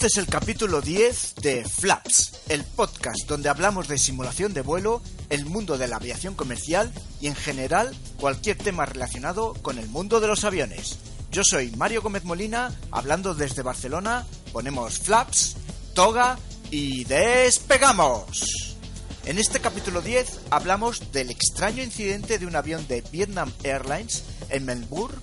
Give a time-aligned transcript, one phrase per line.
[0.00, 5.02] Este es el capítulo 10 de Flaps, el podcast donde hablamos de simulación de vuelo,
[5.28, 6.90] el mundo de la aviación comercial
[7.20, 10.96] y en general cualquier tema relacionado con el mundo de los aviones.
[11.30, 15.56] Yo soy Mario Gómez Molina, hablando desde Barcelona, ponemos Flaps,
[15.92, 16.38] toga
[16.70, 18.78] y despegamos.
[19.26, 24.64] En este capítulo 10 hablamos del extraño incidente de un avión de Vietnam Airlines en
[24.64, 25.18] Melbourne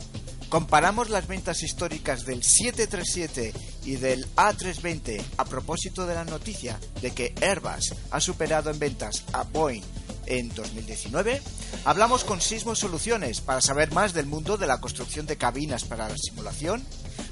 [0.50, 3.54] Comparamos las ventas históricas del 737
[3.86, 9.26] y del A320 a propósito de la noticia de que Airbus ha superado en ventas
[9.34, 9.84] a Boeing
[10.28, 11.42] en 2019.
[11.86, 16.08] Hablamos con Sismo Soluciones para saber más del mundo de la construcción de cabinas para
[16.08, 16.84] la simulación.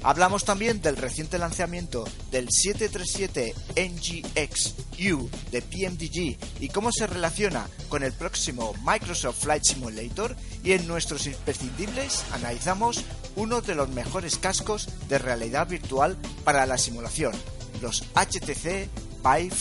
[0.02, 4.74] Hablamos también del reciente lanzamiento del 737 NGX
[5.10, 10.86] U de PMDG y cómo se relaciona con el próximo Microsoft Flight Simulator y en
[10.86, 13.04] nuestros imprescindibles analizamos
[13.36, 17.32] uno de los mejores cascos de realidad virtual para la simulación,
[17.80, 18.88] los HTC
[19.22, 19.56] Vive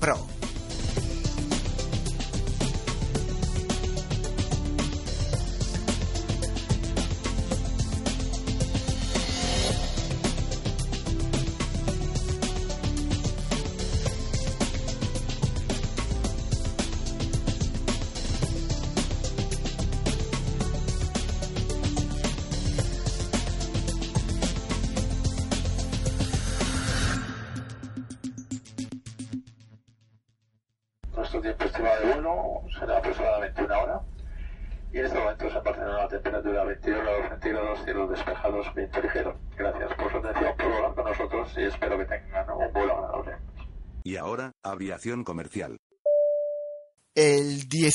[0.00, 0.26] Pro.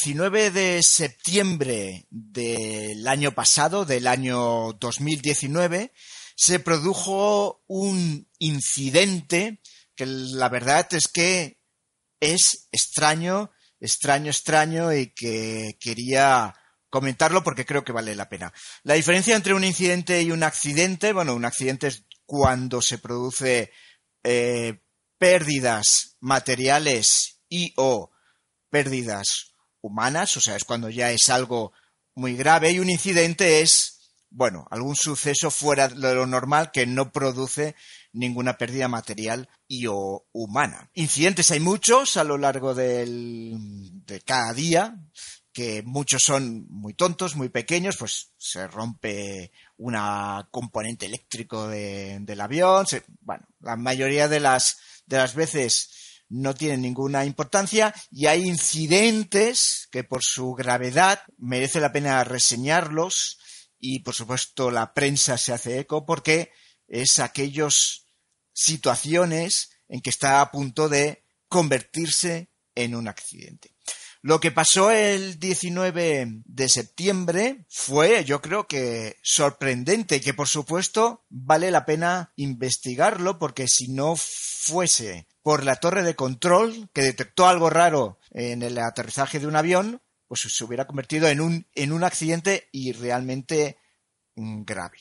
[0.03, 5.93] 19 de septiembre del año pasado, del año 2019,
[6.35, 9.61] se produjo un incidente
[9.95, 11.61] que la verdad es que
[12.19, 16.53] es extraño, extraño, extraño y que quería
[16.89, 18.51] comentarlo porque creo que vale la pena.
[18.83, 23.71] La diferencia entre un incidente y un accidente, bueno, un accidente es cuando se produce
[24.21, 24.81] eh,
[25.17, 28.11] pérdidas materiales y o
[28.69, 29.52] pérdidas
[29.83, 31.73] humanas, o sea, es cuando ya es algo
[32.15, 37.11] muy grave y un incidente es, bueno, algún suceso fuera de lo normal que no
[37.11, 37.75] produce
[38.13, 40.89] ninguna pérdida material y o humana.
[40.93, 43.55] Incidentes hay muchos a lo largo del,
[44.05, 44.97] de cada día,
[45.51, 52.41] que muchos son muy tontos, muy pequeños, pues se rompe una componente eléctrico de, del
[52.41, 55.89] avión, se, bueno, la mayoría de las, de las veces
[56.33, 63.37] no tienen ninguna importancia y hay incidentes que por su gravedad merece la pena reseñarlos
[63.79, 66.51] y por supuesto la prensa se hace eco porque
[66.87, 68.07] es aquellos
[68.51, 73.75] situaciones en que está a punto de convertirse en un accidente.
[74.23, 81.25] Lo que pasó el 19 de septiembre fue, yo creo que sorprendente, que por supuesto
[81.29, 87.47] vale la pena investigarlo porque si no fuese por la torre de control que detectó
[87.47, 91.91] algo raro en el aterrizaje de un avión, pues se hubiera convertido en un, en
[91.91, 93.77] un accidente y realmente
[94.35, 94.97] grave.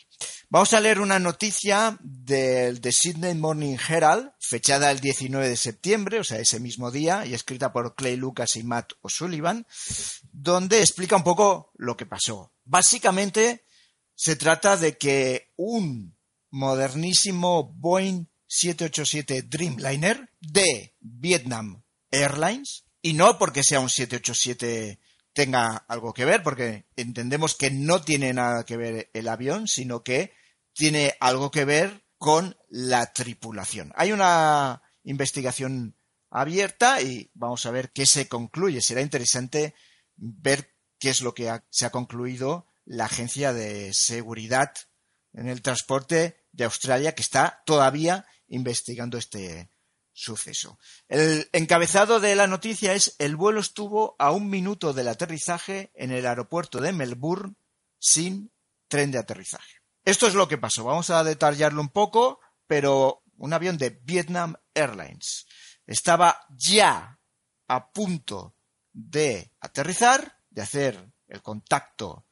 [0.50, 6.18] Vamos a leer una noticia del The Sydney Morning Herald, fechada el 19 de septiembre,
[6.18, 9.66] o sea, ese mismo día, y escrita por Clay Lucas y Matt O'Sullivan,
[10.30, 12.52] donde explica un poco lo que pasó.
[12.64, 13.64] Básicamente,
[14.14, 16.14] se trata de que un
[16.50, 25.00] modernísimo Boeing 787 Dreamliner de Vietnam Airlines, y no porque sea un 787
[25.32, 30.02] tenga algo que ver, porque entendemos que no tiene nada que ver el avión, sino
[30.02, 30.34] que
[30.74, 33.90] tiene algo que ver con la tripulación.
[33.96, 35.96] Hay una investigación
[36.28, 38.82] abierta y vamos a ver qué se concluye.
[38.82, 39.74] Será interesante
[40.16, 44.74] ver qué es lo que se ha concluido la Agencia de Seguridad
[45.32, 49.68] en el Transporte de Australia, que está todavía investigando este,
[50.12, 50.78] suceso.
[51.08, 56.12] El encabezado de la noticia es el vuelo estuvo a un minuto del aterrizaje en
[56.12, 57.54] el aeropuerto de Melbourne
[57.98, 58.52] sin
[58.88, 59.80] tren de aterrizaje.
[60.04, 60.84] Esto es lo que pasó.
[60.84, 65.46] Vamos a detallarlo un poco, pero un avión de Vietnam Airlines
[65.86, 67.18] estaba ya
[67.68, 68.54] a punto
[68.92, 72.26] de aterrizar, de hacer el contacto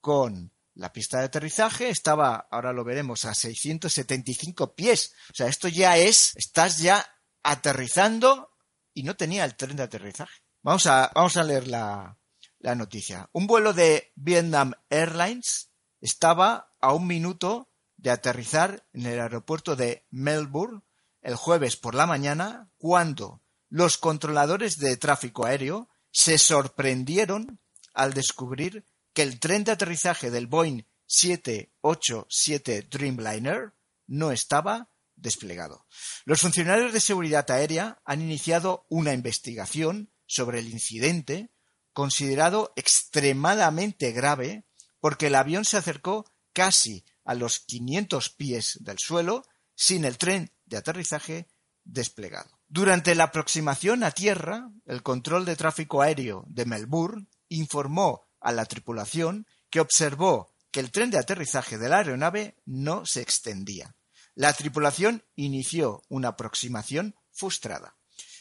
[0.00, 5.12] con la pista de aterrizaje, estaba, ahora lo veremos, a 675 pies.
[5.30, 7.04] O sea, esto ya es, estás ya
[7.42, 8.50] aterrizando
[8.94, 10.40] y no tenía el tren de aterrizaje.
[10.62, 12.16] Vamos a, vamos a leer la,
[12.60, 13.28] la noticia.
[13.32, 17.68] Un vuelo de Vietnam Airlines estaba a un minuto
[17.98, 20.80] de aterrizar en el aeropuerto de Melbourne
[21.20, 27.60] el jueves por la mañana cuando los controladores de tráfico aéreo se sorprendieron
[27.92, 33.74] al descubrir que el tren de aterrizaje del Boeing 787 Dreamliner
[34.06, 35.86] no estaba desplegado.
[36.24, 41.50] Los funcionarios de seguridad aérea han iniciado una investigación sobre el incidente
[41.92, 44.64] considerado extremadamente grave
[45.00, 50.52] porque el avión se acercó casi a los 500 pies del suelo sin el tren
[50.64, 51.48] de aterrizaje
[51.84, 52.60] desplegado.
[52.68, 58.64] Durante la aproximación a tierra, el control de tráfico aéreo de Melbourne informó a la
[58.64, 63.94] tripulación que observó que el tren de aterrizaje de la aeronave no se extendía.
[64.34, 67.96] La tripulación inició una aproximación frustrada,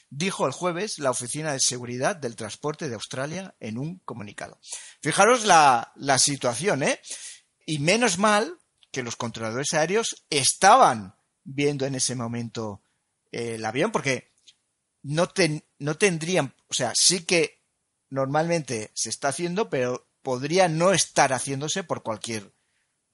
[0.09, 4.59] dijo el jueves la Oficina de Seguridad del Transporte de Australia en un comunicado.
[5.01, 6.99] Fijaros la, la situación, ¿eh?
[7.65, 8.57] Y menos mal
[8.91, 12.81] que los controladores aéreos estaban viendo en ese momento
[13.31, 14.31] eh, el avión, porque
[15.03, 15.31] no,
[15.79, 17.58] no tendrían, o sea, sí que
[18.09, 22.51] normalmente se está haciendo, pero podría no estar haciéndose por cualquier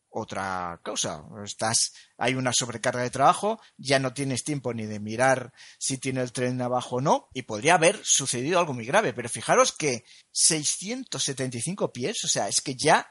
[0.09, 1.25] otra causa.
[1.43, 6.21] Estás, hay una sobrecarga de trabajo, ya no tienes tiempo ni de mirar si tiene
[6.21, 9.13] el tren abajo o no, y podría haber sucedido algo muy grave.
[9.13, 13.09] Pero fijaros que 675 pies, o sea, es que ya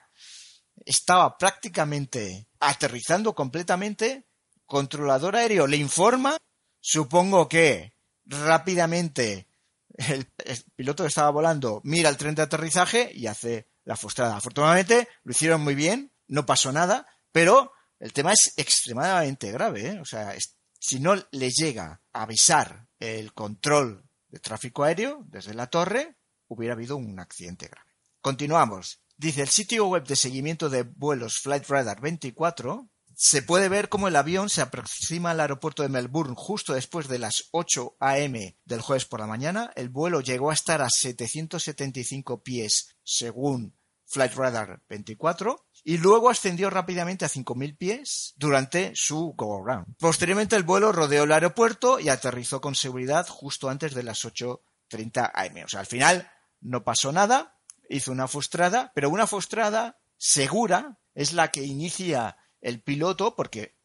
[0.87, 4.27] estaba prácticamente aterrizando completamente,
[4.65, 6.39] controlador aéreo le informa,
[6.81, 7.93] supongo que
[8.25, 9.47] rápidamente
[9.94, 10.26] el,
[10.75, 14.37] piloto que estaba volando mira el tren de aterrizaje y hace la frustrada.
[14.37, 19.88] Afortunadamente lo hicieron muy bien, no pasó nada, pero el tema es extremadamente grave.
[19.88, 20.00] ¿eh?
[20.00, 20.35] O sea,
[20.79, 26.17] si no le llega a avisar el control de tráfico aéreo desde la torre,
[26.49, 27.91] hubiera habido un accidente grave.
[28.20, 29.00] Continuamos.
[29.17, 34.09] Dice el sitio web de seguimiento de vuelos Flight Radar 24 se puede ver cómo
[34.09, 38.59] el avión se aproxima al aeropuerto de Melbourne justo después de las 8 a.m.
[38.65, 39.73] del jueves por la mañana.
[39.77, 43.77] El vuelo llegó a estar a 775 pies según
[44.07, 49.97] Flight Radar 24 y luego ascendió rápidamente a 5.000 pies durante su go-around.
[49.99, 55.31] Posteriormente el vuelo rodeó el aeropuerto y aterrizó con seguridad justo antes de las 8.30
[55.35, 55.65] am.
[55.65, 56.31] O sea, al final
[56.61, 57.59] no pasó nada,
[57.89, 63.77] hizo una frustrada, pero una frustrada segura es la que inicia el piloto porque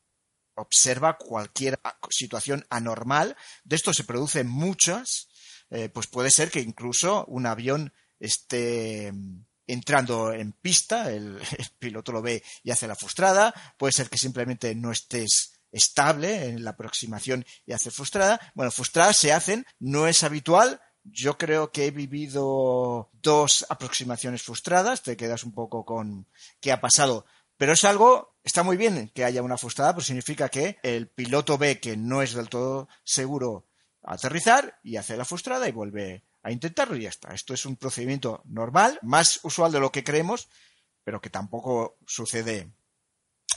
[0.56, 1.80] observa cualquier
[2.10, 3.36] situación anormal.
[3.64, 5.28] De esto se producen muchas.
[5.70, 9.14] Eh, pues puede ser que incluso un avión esté
[9.68, 11.40] entrando en pista, el,
[11.78, 13.54] piloto lo ve y hace la frustrada.
[13.78, 18.40] Puede ser que simplemente no estés estable en la aproximación y hace frustrada.
[18.56, 25.04] Bueno, frustradas se hacen, no es habitual, yo creo que he vivido dos aproximaciones frustradas,
[25.04, 26.28] te quedas un poco con
[26.60, 27.26] qué ha pasado,
[27.60, 31.58] pero es algo, está muy bien que haya una frustrada, pues significa que el piloto
[31.58, 33.68] ve que no es del todo seguro
[34.02, 37.34] aterrizar y hace la frustrada y vuelve a intentarlo y ya está.
[37.34, 40.48] Esto es un procedimiento normal, más usual de lo que creemos,
[41.04, 42.72] pero que tampoco sucede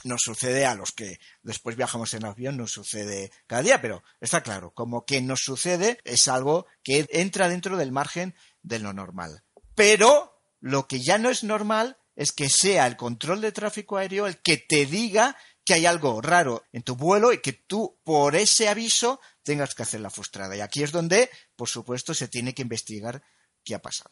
[0.03, 4.43] nos sucede a los que después viajamos en avión, nos sucede cada día, pero está
[4.43, 9.45] claro, como que nos sucede es algo que entra dentro del margen de lo normal.
[9.75, 14.27] Pero lo que ya no es normal es que sea el control de tráfico aéreo
[14.27, 18.35] el que te diga que hay algo raro en tu vuelo y que tú por
[18.35, 20.55] ese aviso tengas que hacer la frustrada.
[20.55, 23.23] Y aquí es donde, por supuesto, se tiene que investigar
[23.63, 24.11] qué ha pasado.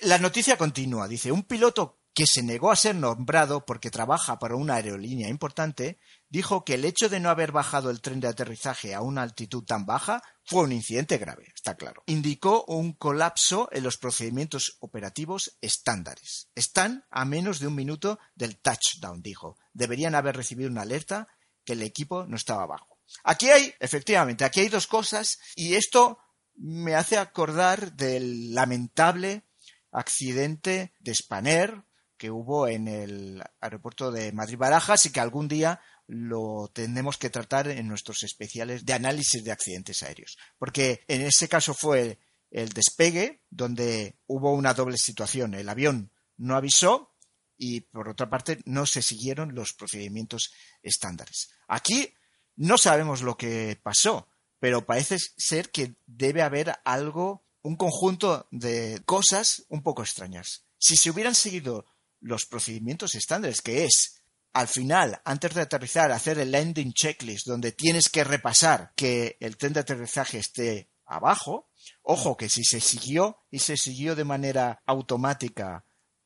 [0.00, 1.06] La noticia continúa.
[1.06, 5.98] Dice, un piloto que se negó a ser nombrado porque trabaja para una aerolínea importante,
[6.28, 9.64] dijo que el hecho de no haber bajado el tren de aterrizaje a una altitud
[9.64, 12.02] tan baja fue un incidente grave, está claro.
[12.06, 16.48] Indicó un colapso en los procedimientos operativos estándares.
[16.54, 19.56] Están a menos de un minuto del touchdown, dijo.
[19.72, 21.28] Deberían haber recibido una alerta
[21.64, 22.98] que el equipo no estaba bajo.
[23.24, 26.18] Aquí hay, efectivamente, aquí hay dos cosas y esto
[26.54, 29.44] me hace acordar del lamentable
[29.92, 31.82] accidente de Spanair
[32.16, 37.68] que hubo en el aeropuerto de Madrid-Barajas y que algún día lo tenemos que tratar
[37.68, 40.38] en nuestros especiales de análisis de accidentes aéreos.
[40.58, 42.18] Porque en ese caso fue
[42.50, 45.54] el despegue donde hubo una doble situación.
[45.54, 47.14] El avión no avisó
[47.58, 51.50] y por otra parte no se siguieron los procedimientos estándares.
[51.68, 52.14] Aquí
[52.56, 59.02] no sabemos lo que pasó, pero parece ser que debe haber algo, un conjunto de
[59.04, 60.64] cosas un poco extrañas.
[60.78, 61.84] Si se hubieran seguido
[62.20, 64.17] los procedimientos estándares, que es
[64.58, 69.56] al final, antes de aterrizar, hacer el landing checklist, donde tienes que repasar que el
[69.56, 71.70] tren de aterrizaje esté abajo.
[72.02, 75.84] Ojo, que si se siguió y se siguió de manera automática,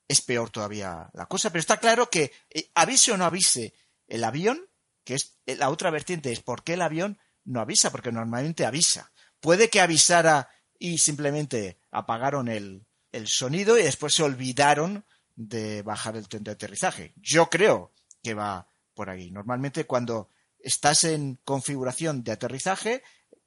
[0.09, 1.51] es peor todavía la cosa.
[1.51, 3.75] Pero está claro que eh, avise o no avise
[4.09, 4.67] el avión,
[5.05, 8.65] que es eh, la otra vertiente, es por qué el avión no avisa, porque normalmente
[8.65, 9.13] avisa.
[9.41, 10.49] Puede que avisara
[10.79, 15.05] y simplemente apagaron el, el sonido y después se olvidaron
[15.37, 17.13] de bajar el tren de aterrizaje.
[17.17, 17.92] Yo creo
[18.23, 19.31] que va por ahí.
[19.31, 23.03] Normalmente cuando estás en configuración de aterrizaje,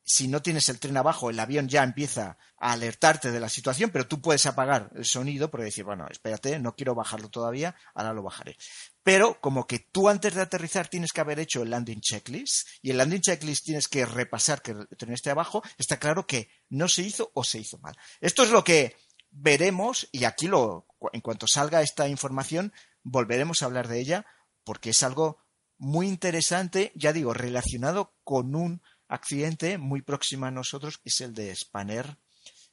[0.08, 3.89] si no tienes el tren abajo, el avión ya empieza a alertarte de la situación,
[3.89, 8.13] pero tú puedes apagar el sonido porque decir, bueno, espérate, no quiero bajarlo todavía, ahora
[8.13, 8.55] lo bajaré.
[9.01, 12.91] Pero como que tú antes de aterrizar tienes que haber hecho el landing checklist y
[12.91, 16.88] el landing checklist tienes que repasar que el tren esté abajo, está claro que no
[16.88, 17.98] se hizo o se hizo mal.
[18.22, 18.96] Esto es lo que
[19.32, 24.25] veremos y aquí lo en cuanto salga esta información volveremos a hablar de ella
[24.65, 25.38] porque es algo
[25.77, 31.34] muy interesante, ya digo, relacionado con un accidente muy próximo a nosotros, que es el
[31.34, 32.17] de Spanner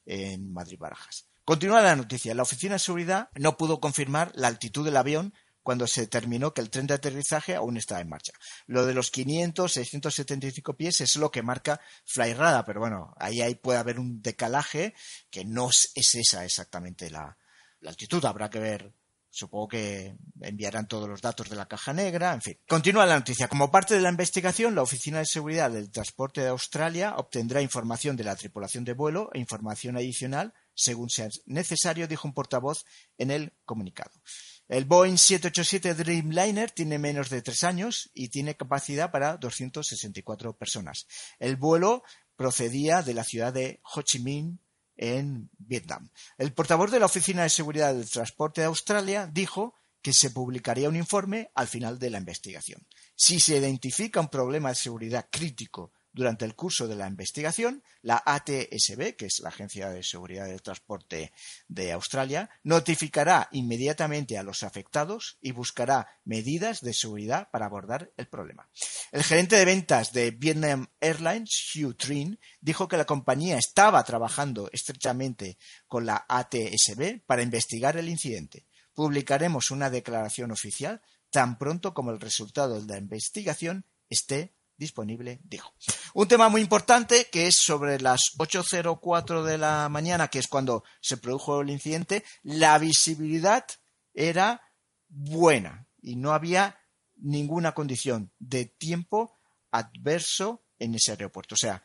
[0.06, 1.26] en Madrid Barajas.
[1.44, 2.34] Continúa la noticia.
[2.34, 6.60] La Oficina de Seguridad no pudo confirmar la altitud del avión cuando se determinó que
[6.60, 8.32] el tren de aterrizaje aún estaba en marcha.
[8.66, 13.54] Lo de los 500, 675 pies es lo que marca Flyrada, pero bueno, ahí, ahí
[13.54, 14.94] puede haber un decalaje
[15.30, 17.36] que no es, esa exactamente la,
[17.80, 18.24] la altitud.
[18.24, 18.92] Habrá que ver
[19.34, 22.58] Supongo que enviarán todos los datos de la caja negra, en fin.
[22.68, 23.48] Continúa la noticia.
[23.48, 28.14] Como parte de la investigación, la Oficina de Seguridad del Transporte de Australia obtendrá información
[28.14, 32.84] de la tripulación de vuelo e información adicional según sea necesario, dijo un portavoz
[33.18, 34.12] en el comunicado.
[34.68, 41.06] El Boeing 787 Dreamliner tiene menos de tres años y tiene capacidad para 264 personas.
[41.38, 42.02] El vuelo
[42.36, 44.60] procedía de la ciudad de Ho Chi Minh,
[45.02, 46.08] en Vietnam.
[46.38, 50.88] El portavoz de la Oficina de Seguridad del Transporte de Australia dijo que se publicaría
[50.88, 52.86] un informe al final de la investigación.
[53.16, 58.22] Si se identifica un problema de seguridad crítico durante el curso de la investigación, la
[58.24, 61.32] ATSB, que es la Agencia de Seguridad del Transporte
[61.68, 68.26] de Australia, notificará inmediatamente a los afectados y buscará medidas de seguridad para abordar el
[68.26, 68.68] problema.
[69.10, 74.68] El gerente de ventas de Vietnam Airlines, Hugh Trin, dijo que la compañía estaba trabajando
[74.72, 78.66] estrechamente con la ATSB para investigar el incidente.
[78.94, 81.00] Publicaremos una declaración oficial
[81.30, 85.72] tan pronto como el resultado de la investigación esté disponible, dijo.
[86.14, 90.84] Un tema muy importante que es sobre las 8.04 de la mañana, que es cuando
[91.00, 93.64] se produjo el incidente, la visibilidad
[94.12, 94.60] era
[95.08, 96.78] buena y no había
[97.16, 99.38] ninguna condición de tiempo
[99.70, 101.54] adverso en ese aeropuerto.
[101.54, 101.82] O sea,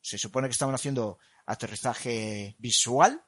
[0.00, 3.24] se supone que estaban haciendo aterrizaje visual,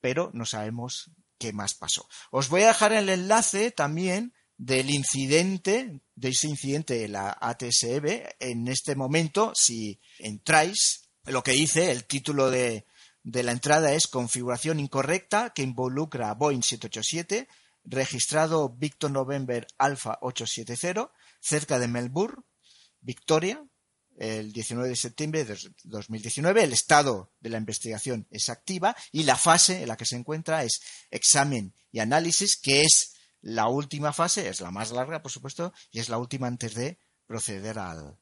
[0.00, 2.06] pero no sabemos qué más pasó.
[2.30, 8.36] Os voy a dejar el enlace también del incidente, de ese incidente de la ATSB.
[8.40, 12.86] En este momento, si entráis, lo que dice el título de,
[13.22, 17.48] de la entrada es configuración incorrecta que involucra a Boeing 787,
[17.84, 21.10] registrado Victor November Alpha 870,
[21.40, 22.42] cerca de Melbourne,
[23.00, 23.62] Victoria,
[24.18, 26.64] el 19 de septiembre de 2019.
[26.64, 30.64] El estado de la investigación es activa y la fase en la que se encuentra
[30.64, 33.15] es examen y análisis, que es
[33.46, 36.98] la última fase es la más larga, por supuesto, y es la última antes de
[37.26, 38.18] proceder al,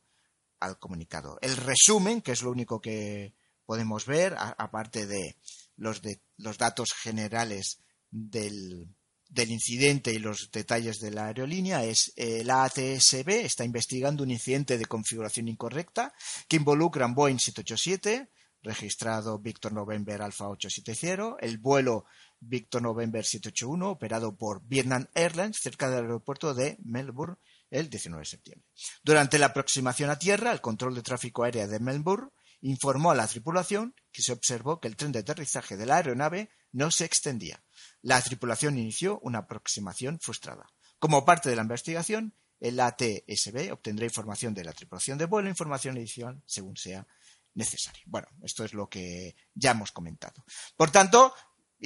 [0.79, 1.39] comunicado.
[1.41, 5.39] El resumen, que es lo único que podemos ver, aparte de
[5.77, 8.95] los, de los datos generales del,
[9.31, 14.31] del incidente y los detalles de la aerolínea es eh, la ATSB está investigando un
[14.31, 16.13] incidente de configuración incorrecta
[16.49, 18.31] que involucra un Boeing 787
[18.65, 22.07] registrado Victor November Alpha 870, el vuelo
[22.47, 27.37] Victor November 781, operado por Vietnam Airlines cerca del aeropuerto de Melbourne
[27.71, 28.69] el 19 de septiembre.
[29.03, 33.27] Durante la aproximación a tierra, el control de tráfico aéreo de Melbourne informó a la
[33.27, 37.63] tripulación que se observó que el tren de aterrizaje de la aeronave no se extendía.
[38.01, 40.67] La tripulación inició una aproximación frustrada.
[40.99, 45.97] Como parte de la investigación, el ATSB obtendrá información de la tripulación de vuelo, información
[45.97, 47.07] adicional según sea
[47.55, 48.03] necesario.
[48.07, 50.45] Bueno, esto es lo que ya hemos comentado.
[50.77, 51.35] Por tanto,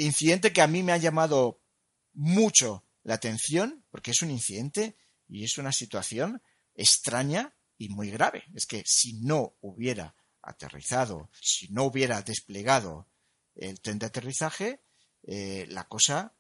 [0.05, 1.61] incidente que a mí me ha llamado
[2.13, 4.97] mucho la atención porque es un incidente
[5.29, 6.43] y es una situación
[6.75, 8.45] extraña y muy grave.
[8.55, 13.09] Es que si no hubiera aterrizado, si no hubiera desplegado
[13.55, 14.83] el tren de aterrizaje,
[15.23, 16.35] eh, la cosa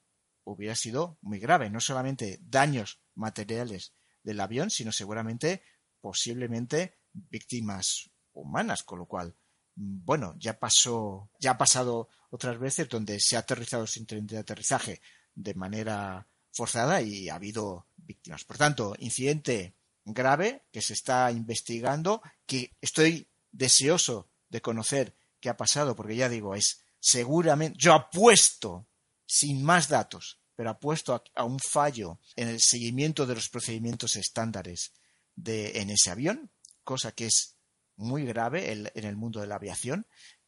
[0.45, 1.71] hubiera sido muy grave.
[1.71, 5.62] No solamente daños materiales del avión, sino seguramente
[6.00, 9.37] posiblemente víctimas humanas, con lo cual,
[9.81, 14.39] bueno, ya pasó, ya ha pasado otras veces donde se ha aterrizado sin tren de
[14.39, 15.01] aterrizaje
[15.35, 18.45] de manera forzada y ha habido víctimas.
[18.45, 25.57] Por tanto, incidente grave que se está investigando, que estoy deseoso de conocer qué ha
[25.57, 28.87] pasado, porque ya digo, es seguramente, yo apuesto,
[29.27, 34.93] sin más datos, pero apuesto a, un fallo en el seguimiento de los procedimientos estándares
[35.37, 36.51] de, en ese avión,
[36.83, 37.58] cosa que es
[37.99, 40.07] muy grave en el mundo de la aviación,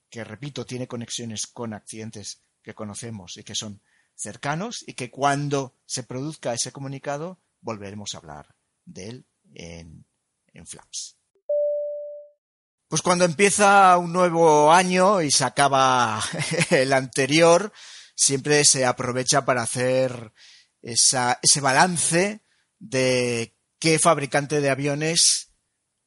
[0.09, 3.83] que repito, tiene conexiones con accidentes que conocemos y que son
[4.14, 8.54] cercanos y que cuando se produzca ese comunicado volveremos a hablar
[8.85, 10.04] de él en,
[10.52, 11.16] en Flaps.
[12.88, 16.21] Pues cuando empieza un nuevo año y se acaba
[16.71, 17.73] el anterior,
[18.14, 20.33] siempre se aprovecha para hacer
[20.83, 22.42] ese balance
[22.78, 25.52] de qué fabricante de aviones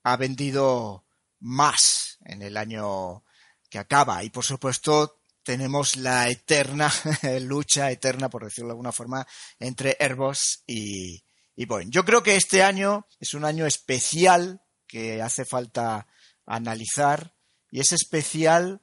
[0.04, 1.06] ha vendido
[1.44, 3.24] más en el año
[3.70, 4.24] que acaba.
[4.24, 6.92] Y por supuesto tenemos la eterna
[7.42, 9.28] lucha, eterna por decirlo de alguna forma,
[9.60, 11.24] entre Airbus y,
[11.56, 11.92] y Boeing.
[11.92, 16.08] Yo creo que este año es un año especial que hace falta
[16.46, 17.36] analizar
[17.70, 18.82] y es especial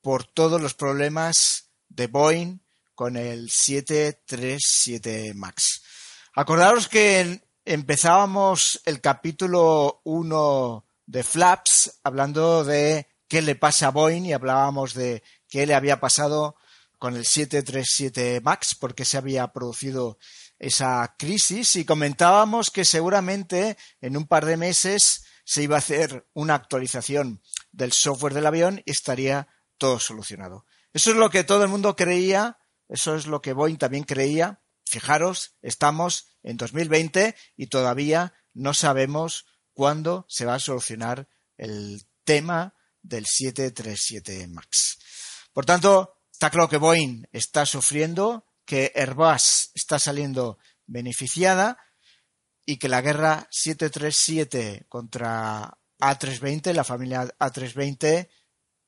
[0.00, 2.58] por todos los problemas de Boeing
[2.94, 5.82] con el 737 MAX.
[6.34, 14.26] Acordaros que empezábamos el capítulo 1 de Flaps hablando de qué le pasa a Boeing
[14.26, 16.56] y hablábamos de qué le había pasado
[16.98, 20.18] con el 737 MAX, porque se había producido
[20.58, 26.28] esa crisis y comentábamos que seguramente en un par de meses se iba a hacer
[26.34, 27.42] una actualización
[27.72, 30.64] del software del avión y estaría todo solucionado.
[30.92, 34.60] Eso es lo que todo el mundo creía, eso es lo que Boeing también creía.
[34.84, 42.74] Fijaros, estamos en 2020 y todavía no sabemos cuándo se va a solucionar el tema
[43.02, 44.98] del 737 MAX.
[45.52, 51.78] Por tanto, está claro que Boeing está sufriendo, que Airbus está saliendo beneficiada
[52.64, 58.28] y que la guerra 737 contra A320, la familia A320,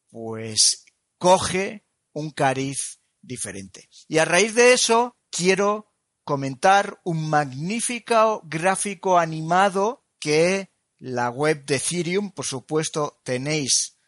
[0.08, 0.84] pues
[1.18, 3.88] coge un cariz diferente.
[4.08, 5.92] Y a raíz de eso quiero
[6.24, 10.70] comentar un magnífico gráfico animado que
[11.04, 13.98] la web de Ethereum, por supuesto, tenéis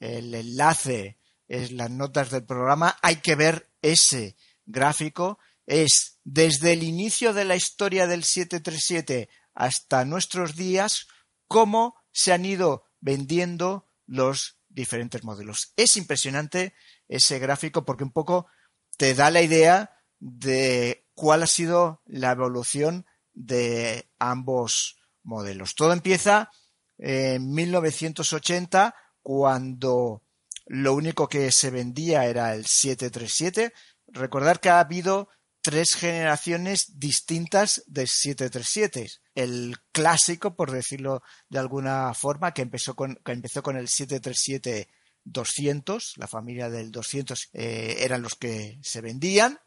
[0.00, 2.98] el enlace en las notas del programa.
[3.00, 4.36] Hay que ver ese
[4.66, 5.38] gráfico.
[5.64, 11.06] Es desde el inicio de la historia del 737 hasta nuestros días
[11.48, 15.72] cómo se han ido vendiendo los diferentes modelos.
[15.76, 16.74] Es impresionante
[17.08, 18.46] ese gráfico porque un poco
[18.98, 25.74] te da la idea de cuál ha sido la evolución de ambos modelos.
[25.74, 26.50] Todo empieza
[26.98, 30.22] en 1980 cuando
[30.66, 33.72] lo único que se vendía era el 737.
[34.08, 35.28] Recordar que ha habido
[35.62, 39.10] tres generaciones distintas de 737.
[39.34, 44.88] El clásico, por decirlo de alguna forma, que empezó con, que empezó con el 737
[45.24, 49.58] 200, la familia del 200 eh, eran los que se vendían.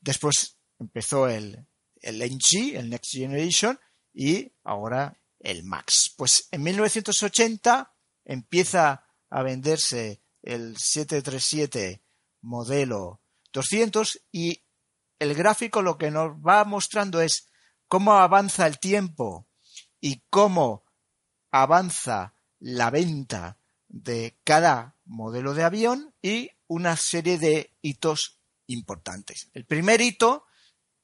[0.00, 1.66] Después empezó el,
[2.00, 3.78] el NG, el Next Generation,
[4.12, 6.14] y ahora el Max.
[6.16, 7.92] Pues en 1980
[8.24, 12.02] empieza a venderse el 737
[12.42, 13.20] modelo
[13.52, 14.62] 200 y
[15.18, 17.48] el gráfico lo que nos va mostrando es
[17.88, 19.46] cómo avanza el tiempo
[20.00, 20.84] y cómo
[21.50, 29.50] avanza la venta de cada modelo de avión y una serie de hitos importantes.
[29.52, 30.46] El primer hito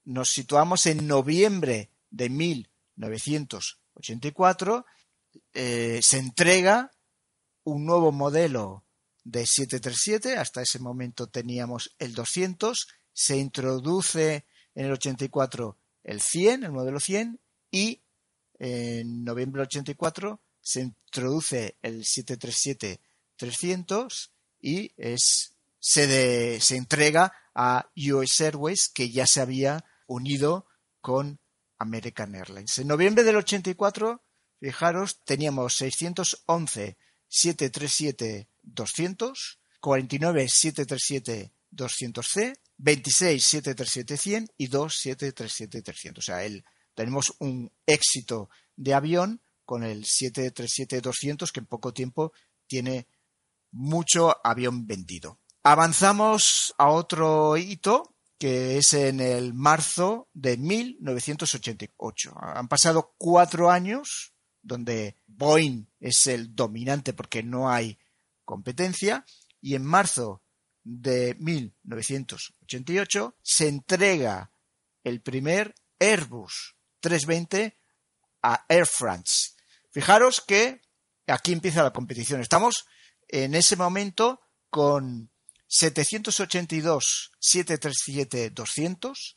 [0.05, 2.31] nos situamos en noviembre de
[2.97, 4.87] 1984,
[5.53, 6.91] eh, se entrega
[7.65, 8.85] un nuevo modelo
[9.25, 16.63] de 737, hasta ese momento teníamos el 200, se introduce en el 84 el 100,
[16.65, 18.03] el modelo 100, y
[18.59, 24.31] en noviembre del 84 se introduce el 737-300
[24.61, 30.67] y es, se, se entrega a US Airways que ya se había unido
[31.01, 31.41] con
[31.79, 32.79] American Airlines.
[32.79, 34.23] En noviembre del 84,
[34.61, 36.97] fijaros, teníamos 611
[37.29, 46.19] 737 200, 49 737 200C 26 737-100 y 2 737-300.
[46.19, 52.33] O sea, el, tenemos un éxito de avión con el 737-200 que en poco tiempo
[52.67, 53.09] tiene
[53.73, 55.39] mucho avión vendido.
[55.63, 62.35] Avanzamos a otro hito que es en el marzo de 1988.
[62.37, 67.99] Han pasado cuatro años donde Boeing es el dominante porque no hay
[68.45, 69.25] competencia
[69.61, 70.43] y en marzo
[70.83, 74.53] de 1988 se entrega
[75.03, 77.79] el primer Airbus 320
[78.43, 79.53] a Air France.
[79.91, 80.81] Fijaros que
[81.27, 82.41] aquí empieza la competición.
[82.41, 82.87] Estamos
[83.29, 85.31] en ese momento con
[85.79, 89.37] 782 737 200,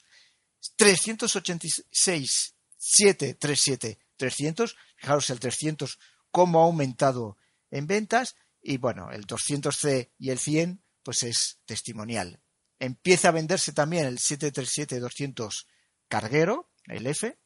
[0.78, 4.76] 386 737 300.
[4.96, 6.00] Fijaros el 300
[6.32, 7.38] cómo ha aumentado
[7.72, 12.42] en ventas y bueno, el 200C y el 100 pues es testimonial.
[12.78, 15.66] Empieza a venderse también el 737-200
[16.08, 17.38] carguero, el F,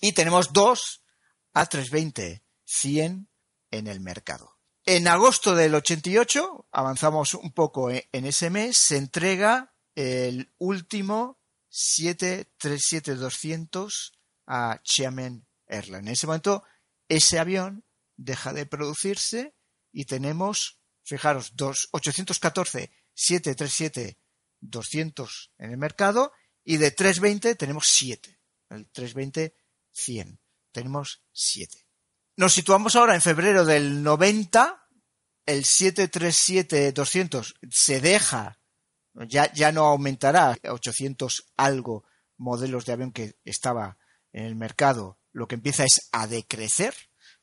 [0.00, 1.02] y tenemos dos
[1.54, 3.28] A320-100
[3.70, 4.53] en el mercado.
[4.86, 11.40] En agosto del 88, avanzamos un poco e-, en ese mes, se entrega el último
[11.70, 14.12] 737-200
[14.46, 16.02] a Xiamen Airlines.
[16.02, 16.64] En ese momento,
[17.08, 19.56] ese avión deja de producirse
[19.90, 24.18] y tenemos, fijaros, dos, 814 737
[24.60, 26.30] 200 en el mercado
[26.62, 28.38] y de 320 tenemos 7.
[28.68, 29.56] El 320
[29.92, 30.40] 100.
[30.72, 31.83] Tenemos 7.
[32.36, 34.88] Nos situamos ahora en febrero del 90.
[35.46, 38.58] El 737-200 se deja,
[39.28, 42.02] ya, ya no aumentará 800 algo
[42.36, 43.98] modelos de avión que estaba
[44.32, 45.20] en el mercado.
[45.32, 46.92] Lo que empieza es a decrecer,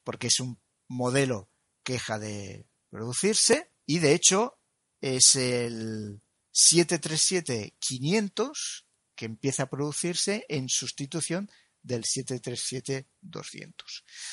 [0.03, 1.49] porque es un modelo
[1.83, 3.71] que deja de producirse.
[3.85, 4.59] Y de hecho,
[4.99, 6.21] es el
[6.53, 8.83] 737-500
[9.15, 11.49] que empieza a producirse en sustitución
[11.81, 13.73] del 737-200.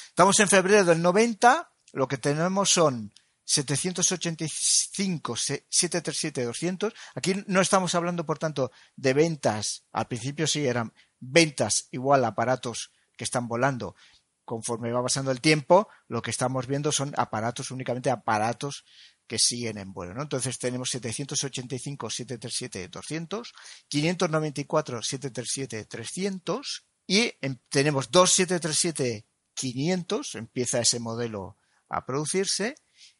[0.08, 3.12] Estamos en febrero del 90, lo que tenemos son
[3.48, 6.92] 785 737-200.
[7.14, 9.84] Aquí no estamos hablando, por tanto, de ventas.
[9.92, 13.96] Al principio sí eran ventas igual a aparatos que están volando.
[14.44, 18.84] Conforme va pasando el tiempo, lo que estamos viendo son aparatos, únicamente aparatos
[19.26, 20.12] que siguen en vuelo.
[20.14, 20.22] ¿no?
[20.22, 23.52] Entonces tenemos 785 737-200,
[23.88, 27.32] 594 737-300 y
[27.70, 31.56] tenemos dos 737-500, empieza ese modelo
[31.88, 32.74] a producirse,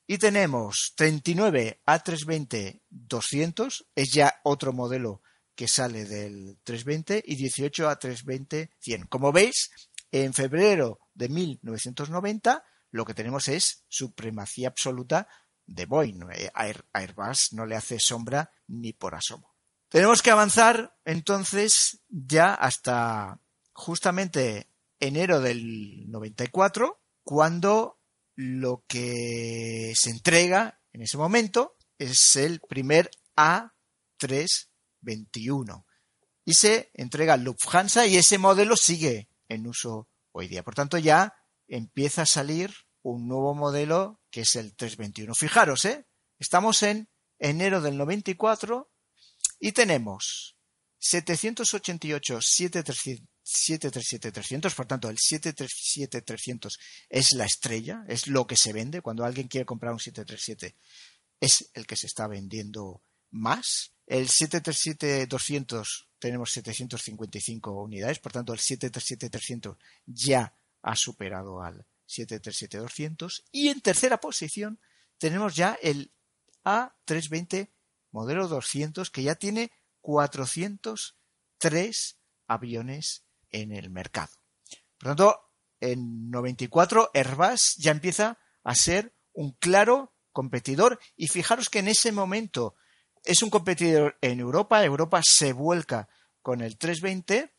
[0.06, 5.22] y tenemos 39 A320-200, es ya otro modelo
[5.54, 9.08] que sale del 320, y 18 A320-100.
[9.08, 9.70] Como veis,
[10.12, 15.28] en febrero de 1990 lo que tenemos es supremacía absoluta
[15.66, 16.20] de Boeing.
[16.32, 16.50] Eh,
[16.92, 19.54] Airbus no le hace sombra ni por asomo.
[19.88, 23.40] Tenemos que avanzar entonces ya hasta
[23.78, 28.00] justamente enero del 94, cuando
[28.34, 35.84] lo que se entrega en ese momento es el primer A321
[36.44, 40.64] y se entrega Lufthansa y ese modelo sigue en uso hoy día.
[40.64, 41.36] Por tanto, ya
[41.68, 45.36] empieza a salir un nuevo modelo que es el 321.
[45.36, 46.08] Fijaros, ¿eh?
[46.40, 48.90] estamos en enero del 94
[49.60, 50.56] y tenemos
[50.98, 52.40] 788
[53.48, 59.00] 737-300, por tanto el 737-300 es la estrella, es lo que se vende.
[59.00, 60.76] Cuando alguien quiere comprar un 737
[61.40, 63.92] es el que se está vendiendo más.
[64.06, 73.68] El 737-200 tenemos 755 unidades, por tanto el 737-300 ya ha superado al 737-200 y
[73.68, 74.80] en tercera posición
[75.18, 76.12] tenemos ya el
[76.64, 77.70] A320
[78.10, 84.32] modelo 200 que ya tiene 403 aviones en el mercado.
[84.98, 85.40] Por lo tanto,
[85.80, 92.12] en 94 Airbus ya empieza a ser un claro competidor y fijaros que en ese
[92.12, 92.74] momento
[93.24, 96.08] es un competidor en Europa, Europa se vuelca
[96.42, 97.54] con el 320,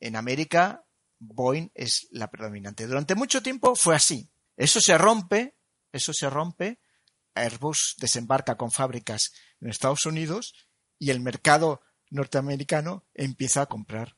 [0.00, 0.84] en América
[1.18, 2.86] Boeing es la predominante.
[2.86, 4.30] Durante mucho tiempo fue así.
[4.56, 5.56] Eso se rompe,
[5.92, 6.80] eso se rompe,
[7.34, 10.54] Airbus desembarca con fábricas en Estados Unidos
[10.98, 14.16] y el mercado norteamericano empieza a comprar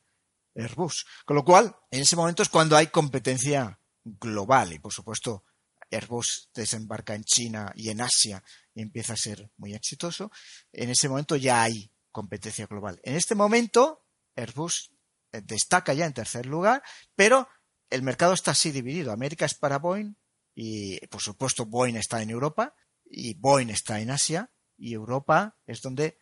[0.55, 1.05] Airbus.
[1.25, 5.43] Con lo cual, en ese momento es cuando hay competencia global y, por supuesto,
[5.91, 10.31] Airbus desembarca en China y en Asia y empieza a ser muy exitoso.
[10.71, 12.99] En ese momento ya hay competencia global.
[13.03, 14.91] En este momento, Airbus
[15.31, 16.81] eh, destaca ya en tercer lugar,
[17.15, 17.47] pero
[17.89, 19.11] el mercado está así dividido.
[19.11, 20.15] América es para Boeing
[20.55, 25.81] y, por supuesto, Boeing está en Europa y Boeing está en Asia y Europa es
[25.81, 26.19] donde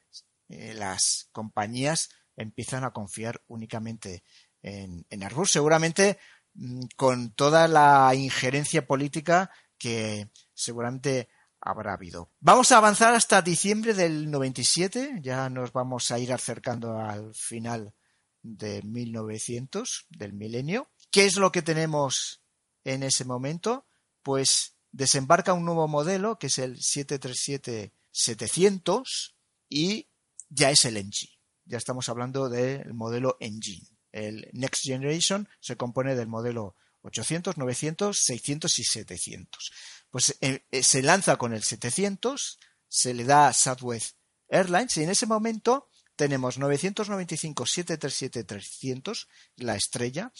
[0.50, 4.24] eh, las compañías empiezan a confiar únicamente
[4.62, 6.19] en, Airbus, seguramente
[6.54, 11.28] mm, con toda la injerencia política que seguramente
[11.60, 12.30] habrá habido.
[12.39, 17.93] Vamos a avanzar hasta diciembre del 97, ya nos vamos a ir acercando al final
[18.41, 20.89] de 1900, del milenio.
[21.10, 22.41] ¿Qué es lo que tenemos
[22.84, 23.86] en ese momento?
[24.22, 29.34] Pues desembarca un nuevo modelo que es el 737-700
[29.69, 30.10] y
[30.50, 31.33] ya es el engine.
[31.65, 33.88] Ya estamos hablando del modelo engine.
[34.12, 39.71] El Next Generation se compone del modelo 800, 900, 600 y 700.
[40.10, 45.04] Pues eh, eh, se lanza con el 700, se le da a Southwest Airlines y
[45.04, 50.32] en ese momento tenemos 995 737-300, la estrella,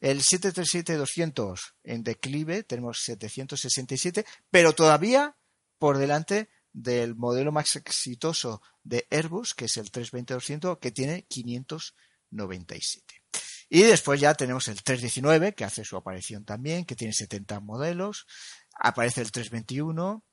[0.00, 5.36] el 737-200 en declive, tenemos 767, pero todavía
[5.78, 13.22] por delante del modelo más exitoso de Airbus, que es el 320-200, que tiene 597.
[13.70, 18.26] Y después ya tenemos el 319, que hace su aparición también, que tiene 70 modelos.
[18.74, 20.24] Aparece el 321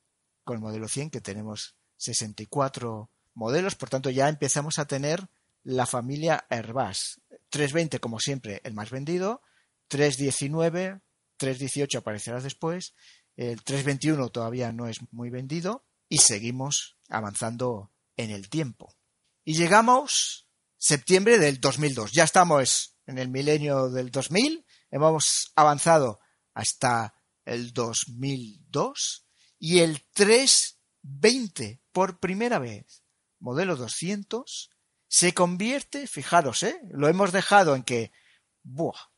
[0.44, 3.76] con el modelo 100, que tenemos 64 modelos.
[3.76, 5.28] Por tanto, ya empezamos a tener
[5.64, 7.22] la familia Airbus.
[7.50, 9.42] 320, como siempre, el más vendido.
[9.90, 11.02] 319,
[11.38, 12.94] 318 aparecerá después.
[13.36, 15.85] El 321 todavía no es muy vendido.
[16.08, 18.96] Y seguimos avanzando en el tiempo.
[19.44, 22.12] Y llegamos septiembre del 2002.
[22.12, 24.66] Ya estamos en el milenio del 2000.
[24.92, 26.20] Hemos avanzado
[26.54, 27.14] hasta
[27.44, 29.26] el 2002
[29.60, 33.04] y el 320 por primera vez,
[33.40, 34.70] modelo 200,
[35.08, 36.80] se convierte, fijaros, ¿eh?
[36.92, 38.12] lo hemos dejado en que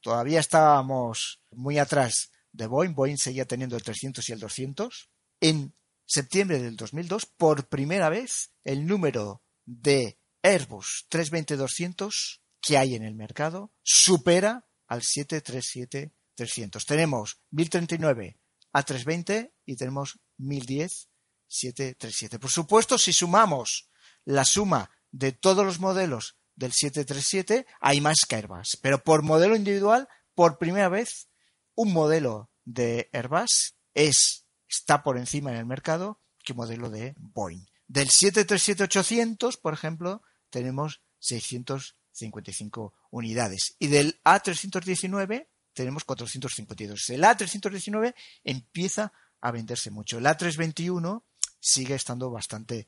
[0.01, 5.09] todavía estábamos muy atrás de Boeing, Boeing seguía teniendo el 300 y el 200,
[5.41, 5.75] en
[6.07, 13.13] septiembre del 2002, por primera vez, el número de Airbus 320-200 que hay en el
[13.13, 16.85] mercado supera al 737-300.
[16.85, 18.39] Tenemos 1039
[18.73, 21.09] A320 y tenemos 1010
[21.47, 22.39] 737.
[22.39, 23.89] Por supuesto, si sumamos
[24.25, 28.77] la suma de todos los modelos del 737, hay más que Airbus.
[28.81, 31.29] Pero por modelo individual, por primera vez,
[31.75, 37.65] un modelo de Airbus es está por encima en el mercado que modelo de Boeing.
[37.87, 43.75] Del 737-800, por ejemplo, tenemos 655 unidades.
[43.79, 47.09] Y del A319 tenemos 452.
[47.09, 50.17] El A319 empieza a venderse mucho.
[50.17, 51.23] El A321
[51.59, 52.87] sigue estando bastante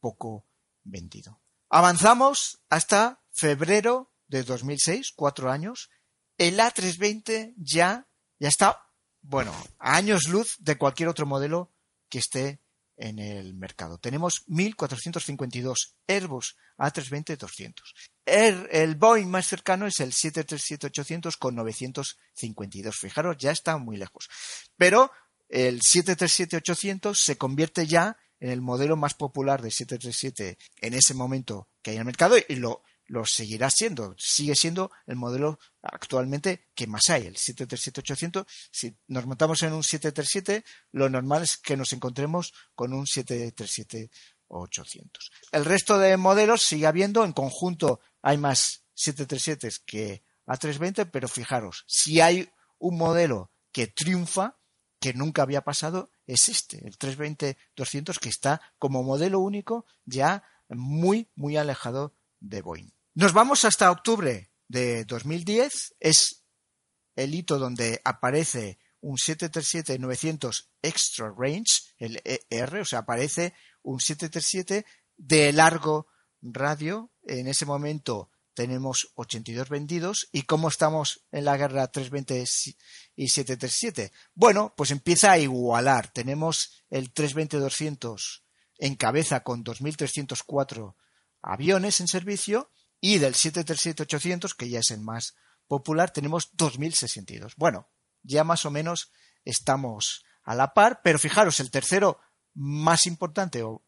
[0.00, 0.46] poco
[0.82, 1.40] vendido.
[1.70, 5.90] Avanzamos hasta febrero de 2006, cuatro años.
[6.36, 8.06] El A320 ya,
[8.38, 8.83] ya está
[9.26, 11.72] bueno, a años luz de cualquier otro modelo
[12.10, 12.60] que esté
[12.96, 13.98] en el mercado.
[13.98, 17.74] Tenemos 1452 Airbus A320-200.
[18.26, 22.94] El, el, Boeing más cercano es el 737-800 con 952.
[22.96, 24.28] Fijaros, ya está muy lejos.
[24.76, 25.10] Pero
[25.48, 31.68] el 737-800 se convierte ya en el modelo más popular de 737 en ese momento
[31.82, 36.68] que hay en el mercado y lo, lo seguirá siendo, sigue siendo el modelo actualmente
[36.74, 38.46] que más hay, el 737-800.
[38.70, 44.10] Si nos montamos en un 737, lo normal es que nos encontremos con un 737-800.
[45.52, 51.84] El resto de modelos sigue habiendo, en conjunto hay más 737 que A320, pero fijaros,
[51.86, 54.56] si hay un modelo que triunfa,
[55.00, 61.28] que nunca había pasado, es este, el 320-200, que está como modelo único ya muy,
[61.34, 62.14] muy alejado
[62.44, 62.90] de Boeing.
[63.14, 65.96] Nos vamos hasta octubre de 2010.
[66.00, 66.44] Es
[67.16, 74.86] el hito donde aparece un 737-900 Extra Range, el ER, o sea, aparece un 737
[75.16, 76.06] de largo
[76.40, 77.10] radio.
[77.22, 80.28] En ese momento tenemos 82 vendidos.
[80.32, 82.44] ¿Y cómo estamos en la guerra 320
[83.16, 84.12] y 737?
[84.34, 86.10] Bueno, pues empieza a igualar.
[86.12, 88.42] Tenemos el 320-200
[88.78, 90.94] en cabeza con 2.304
[91.44, 95.36] aviones en servicio y del 737-800, que ya es el más
[95.68, 97.52] popular, tenemos 2.062.
[97.56, 97.88] Bueno,
[98.22, 99.12] ya más o menos
[99.44, 102.18] estamos a la par, pero fijaros, el tercero
[102.54, 103.84] más importante o,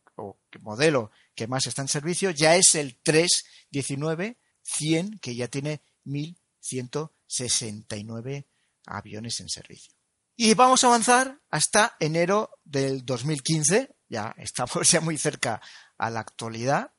[0.61, 8.47] modelo que más está en servicio ya es el 319-100, que ya tiene 1.169
[8.87, 9.93] aviones en servicio.
[10.35, 15.61] Y vamos a avanzar hasta enero del 2015, ya estamos ya muy cerca
[15.99, 16.96] a la actualidad,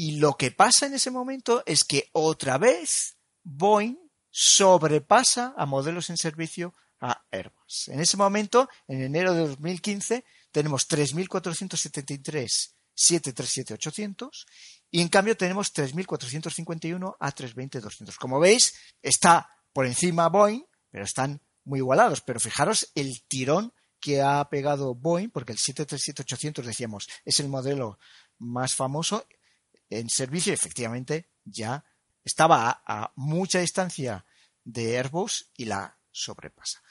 [0.00, 3.96] y lo que pasa en ese momento es que otra vez Boeing
[4.30, 7.88] sobrepasa a modelos en servicio a Airbus.
[7.88, 14.46] En ese momento, en enero de 2015, tenemos 3.473 737-800
[14.92, 18.16] y en cambio tenemos 3.451 a 320-200.
[18.18, 22.20] Como veis, está por encima Boeing, pero están muy igualados.
[22.20, 27.98] Pero fijaros el tirón que ha pegado Boeing, porque el 737-800, decíamos, es el modelo
[28.38, 29.26] más famoso
[29.90, 31.84] en servicio, efectivamente ya
[32.24, 34.24] estaba a, mucha distancia
[34.64, 36.82] de Airbus y la sobrepasa.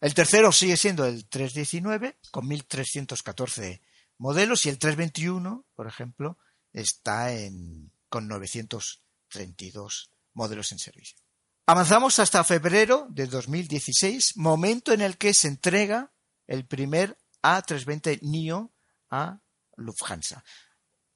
[0.00, 3.82] El tercero sigue siendo el 319 con 1314
[4.18, 6.38] modelos y el 321, por ejemplo,
[6.72, 11.18] está en, con 932 modelos en servicio.
[11.66, 16.12] Avanzamos hasta febrero de 2016, momento en el que se entrega
[16.46, 18.70] el primer A320 NIO
[19.10, 19.40] a
[19.76, 20.44] Lufthansa.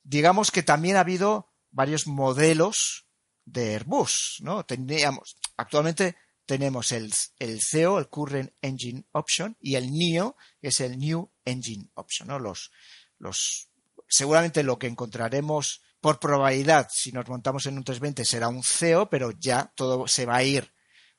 [0.09, 3.07] Digamos que también ha habido varios modelos
[3.45, 4.65] de Airbus, ¿no?
[4.65, 6.17] Teníamos, actualmente
[6.47, 11.31] tenemos el, el CEO, el Current Engine Option, y el NIO, que es el New
[11.45, 12.39] Engine Option, ¿no?
[12.39, 12.73] Los,
[13.19, 13.69] los,
[14.09, 19.11] seguramente lo que encontraremos por probabilidad, si nos montamos en un 320, será un CEO,
[19.11, 20.73] pero ya todo se va a ir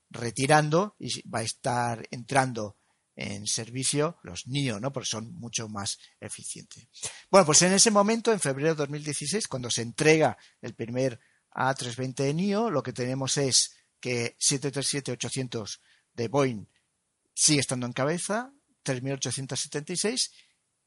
[0.10, 2.79] retirando y va a estar entrando
[3.20, 4.94] en servicio los NIO, ¿no?
[4.94, 6.88] Porque son mucho más eficientes.
[7.30, 11.20] Bueno, pues en ese momento, en febrero de 2016, cuando se entrega el primer
[11.52, 15.82] A320 NIO, lo que tenemos es que 737-800
[16.14, 16.66] de Boeing
[17.34, 18.54] sigue estando en cabeza,
[18.86, 20.32] 3.876,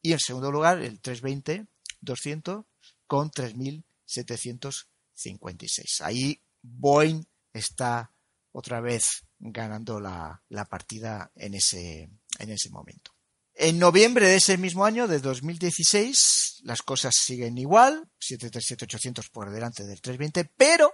[0.01, 2.65] y en segundo lugar el 320-200
[3.07, 6.01] con 3.756.
[6.01, 8.11] Ahí Boeing está
[8.53, 13.13] otra vez ganando la, la partida en ese, en ese momento.
[13.55, 19.85] En noviembre de ese mismo año, de 2016, las cosas siguen igual, 737-800 por delante
[19.85, 20.93] del 320, pero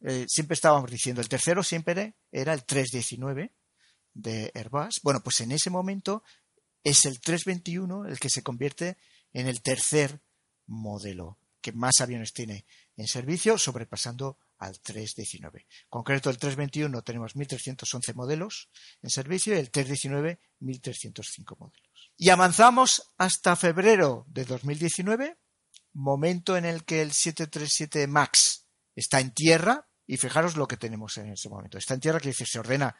[0.00, 3.52] eh, siempre estábamos diciendo, el tercero siempre era el 319
[4.14, 5.00] de Airbus.
[5.02, 6.22] Bueno, pues en ese momento
[6.82, 8.96] es el 321 el que se convierte
[9.32, 10.20] en el tercer
[10.66, 12.64] modelo que más aviones tiene
[12.96, 15.60] en servicio, sobrepasando al 319.
[15.60, 18.70] En concreto, el 321 tenemos 1.311 modelos
[19.02, 22.12] en servicio y el 319 1.305 modelos.
[22.16, 25.36] Y avanzamos hasta febrero de 2019,
[25.94, 31.16] momento en el que el 737 MAX está en tierra, y fijaros lo que tenemos
[31.16, 31.78] en ese momento.
[31.78, 32.94] Está en tierra, que dice, se ordena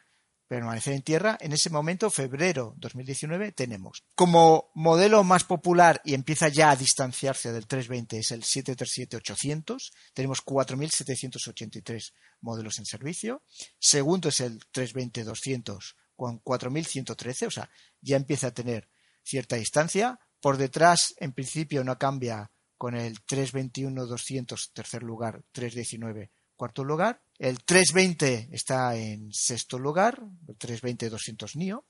[0.49, 4.05] permanecer en tierra, en ese momento, febrero 2019, tenemos.
[4.15, 10.45] Como modelo más popular y empieza ya a distanciarse del 320 es el 737-800, tenemos
[10.45, 13.43] 4.783 modelos en servicio,
[13.79, 18.89] segundo es el 320-200 con 4.113, o sea, ya empieza a tener
[19.23, 26.31] cierta distancia, por detrás en principio no cambia con el 321-200, tercer lugar, 319
[26.63, 27.21] cuarto lugar.
[27.43, 31.85] El 320 está en sexto lugar, el 320-200 NIO.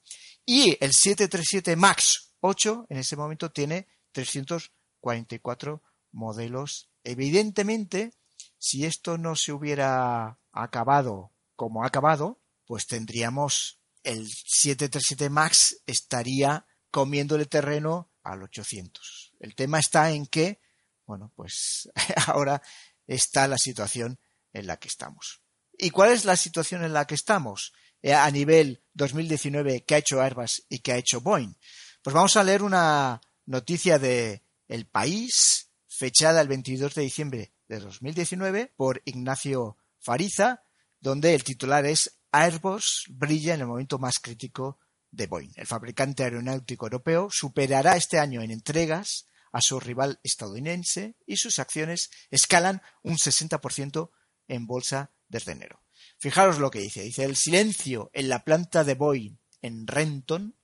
[0.47, 6.89] Y el 737 MAX 8 en ese momento tiene 344 modelos.
[7.05, 8.15] Evidentemente,
[8.57, 16.65] si esto no se hubiera acabado como ha acabado, pues tendríamos el 737 MAX estaría
[16.91, 19.35] comiéndole terreno al 800.
[19.39, 20.63] El tema está en que,
[21.05, 21.91] bueno, pues
[22.29, 22.63] ahora
[23.07, 24.19] está la situación
[24.55, 25.42] en la que estamos.
[25.85, 29.99] ¿Y cuál es la situación en la que estamos eh, a nivel 2019 que ha
[29.99, 31.57] hecho Airbus y que ha hecho Boeing?
[32.05, 37.81] Pues vamos a leer una noticia de El País, fechada el 22 de diciembre de
[37.81, 40.63] 2019 por Ignacio Fariza,
[41.01, 44.79] donde el titular es Airbus brilla en el momento más crítico
[45.11, 45.51] de Boeing.
[45.57, 51.59] El fabricante aeronáutico europeo superará este año en entregas a su rival estadounidense y sus
[51.59, 54.11] acciones escalan un 60%
[54.47, 55.83] en bolsa desde enero.
[56.19, 57.03] Fijaros lo que dice.
[57.03, 60.57] Dice el silencio en la planta de Boeing en Renton,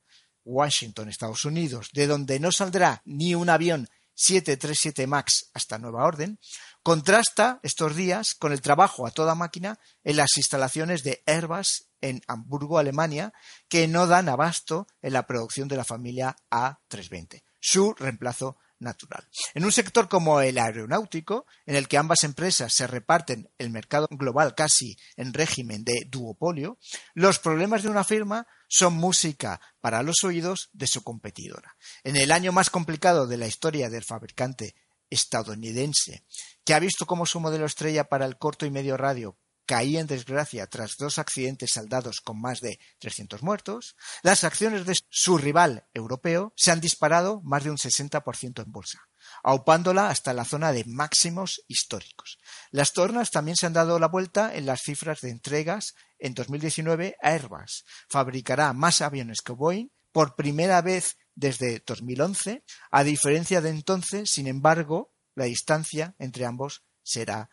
[0.44, 6.38] Washington, Estados Unidos, de donde no saldrá ni un avión 737 MAX hasta nueva orden,
[6.82, 12.20] contrasta estos días con el trabajo a toda máquina en las instalaciones de Airbus en
[12.26, 13.32] Hamburgo, Alemania,
[13.68, 19.28] que no dan abasto en la producción de la familia A320, su reemplazo natural.
[19.54, 24.08] En un sector como el aeronáutico, en el que ambas empresas se reparten el mercado
[24.10, 26.78] global casi en régimen de duopolio,
[27.14, 31.76] los problemas de una firma son música para los oídos de su competidora.
[32.04, 34.74] En el año más complicado de la historia del fabricante
[35.10, 36.24] estadounidense,
[36.64, 39.38] que ha visto cómo su modelo estrella para el corto y medio radio
[39.68, 44.98] caía en desgracia tras dos accidentes saldados con más de 300 muertos, las acciones de
[45.10, 48.98] su rival europeo se han disparado más de un 60% en bolsa,
[49.42, 52.38] aupándola hasta la zona de máximos históricos.
[52.70, 55.94] Las tornas también se han dado la vuelta en las cifras de entregas.
[56.18, 62.64] En 2019, Airbus fabricará más aviones que Boeing por primera vez desde 2011.
[62.90, 67.50] A diferencia de entonces, sin embargo, la distancia entre ambos será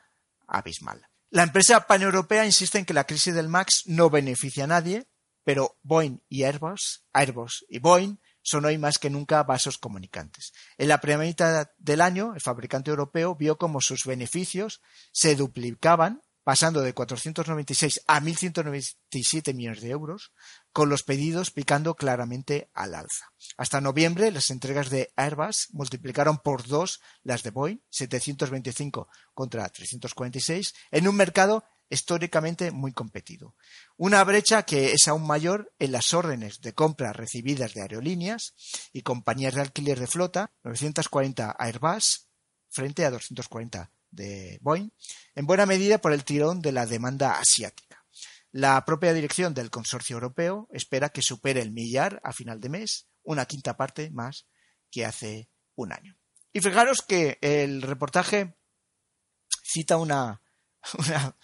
[0.47, 1.05] abismal.
[1.29, 5.07] La empresa paneuropea insiste en que la crisis del MAX no beneficia a nadie,
[5.43, 10.53] pero Boeing y Airbus, Airbus y Boeing son hoy más que nunca vasos comunicantes.
[10.77, 16.21] En la primera mitad del año, el fabricante europeo vio como sus beneficios se duplicaban
[16.45, 20.31] pasando de 496 a 1.197 millones de euros,
[20.71, 23.33] con los pedidos picando claramente al alza.
[23.57, 30.75] Hasta noviembre, las entregas de Airbus multiplicaron por dos las de Boeing, 725 contra 346,
[30.91, 33.55] en un mercado históricamente muy competido.
[33.97, 38.53] Una brecha que es aún mayor en las órdenes de compra recibidas de aerolíneas
[38.93, 42.27] y compañías de alquiler de flota, 940 Airbus
[42.69, 44.89] frente a 240 de Boeing,
[45.35, 48.05] en buena medida por el tirón de la demanda asiática.
[48.51, 53.07] La propia dirección del consorcio europeo espera que supere el millar a final de mes,
[53.23, 54.47] una quinta parte más
[54.89, 56.17] que hace un año.
[56.53, 58.55] Y fijaros que el reportaje
[59.61, 60.41] cita una,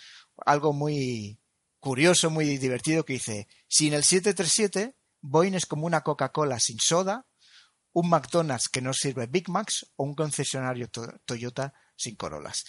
[0.46, 1.38] algo muy
[1.82, 7.28] curioso, muy divertido que dice, sin el 737, Boeing es como una Coca-Cola sin soda,
[7.94, 10.90] un McDonald's que no sirve Big Macs o un concesionario
[11.26, 12.66] Toyota sin Corolas.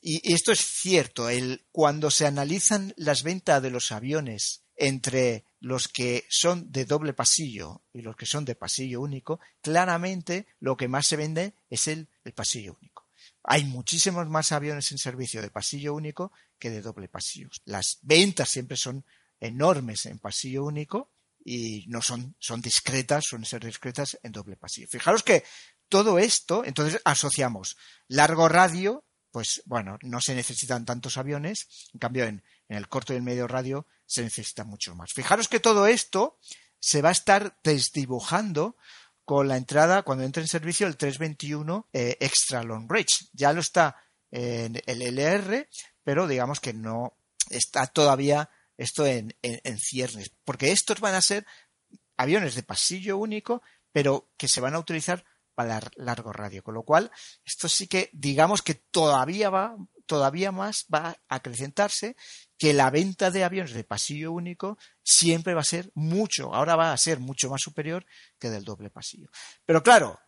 [0.00, 5.88] Y, esto es cierto, el, cuando se analizan las ventas de los aviones entre los
[5.88, 10.88] que son de doble pasillo y los que son de pasillo único, claramente lo que
[10.88, 13.06] más se vende es el, el pasillo único.
[13.42, 17.50] Hay muchísimos más aviones en servicio de pasillo único que de doble pasillo.
[17.64, 19.04] Las ventas siempre son
[19.38, 21.10] enormes en pasillo único
[21.44, 24.88] y no son, son discretas, suelen ser discretas en doble pasillo.
[24.88, 25.44] Fijaros que
[25.90, 27.76] todo esto, entonces asociamos
[28.08, 33.16] largo radio, pues bueno, no se necesitan tantos aviones, en cambio en, el corto y
[33.16, 35.12] el medio radio se necesita mucho más.
[35.12, 36.38] Fijaros que todo esto
[36.78, 38.76] se va a estar desdibujando
[39.24, 43.26] con la entrada, cuando entre en servicio el 321 eh, Extra Long Range.
[43.32, 43.96] Ya lo está
[44.30, 45.68] en el LR,
[46.04, 47.16] pero digamos que no
[47.48, 51.44] está todavía esto en, en ciernes, porque estos van a ser
[52.16, 55.24] aviones de pasillo único, pero que se van a utilizar
[55.64, 56.62] largo radio.
[56.62, 57.10] Con lo cual,
[57.44, 62.16] esto sí que digamos que todavía va, todavía más va a acrecentarse
[62.58, 66.92] que la venta de aviones de pasillo único siempre va a ser mucho, ahora va
[66.92, 68.04] a ser mucho más superior
[68.38, 69.30] que del doble pasillo.
[69.64, 70.18] Pero claro,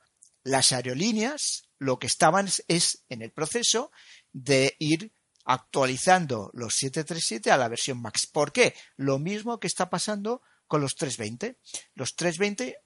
[0.45, 3.91] las aerolíneas lo que estaban es en el proceso
[4.33, 5.13] de ir
[5.45, 8.27] actualizando los 737 a la versión MAX.
[8.27, 8.75] ¿Por qué?
[8.97, 11.59] Lo mismo que está pasando con los 320.
[11.95, 12.79] Los 320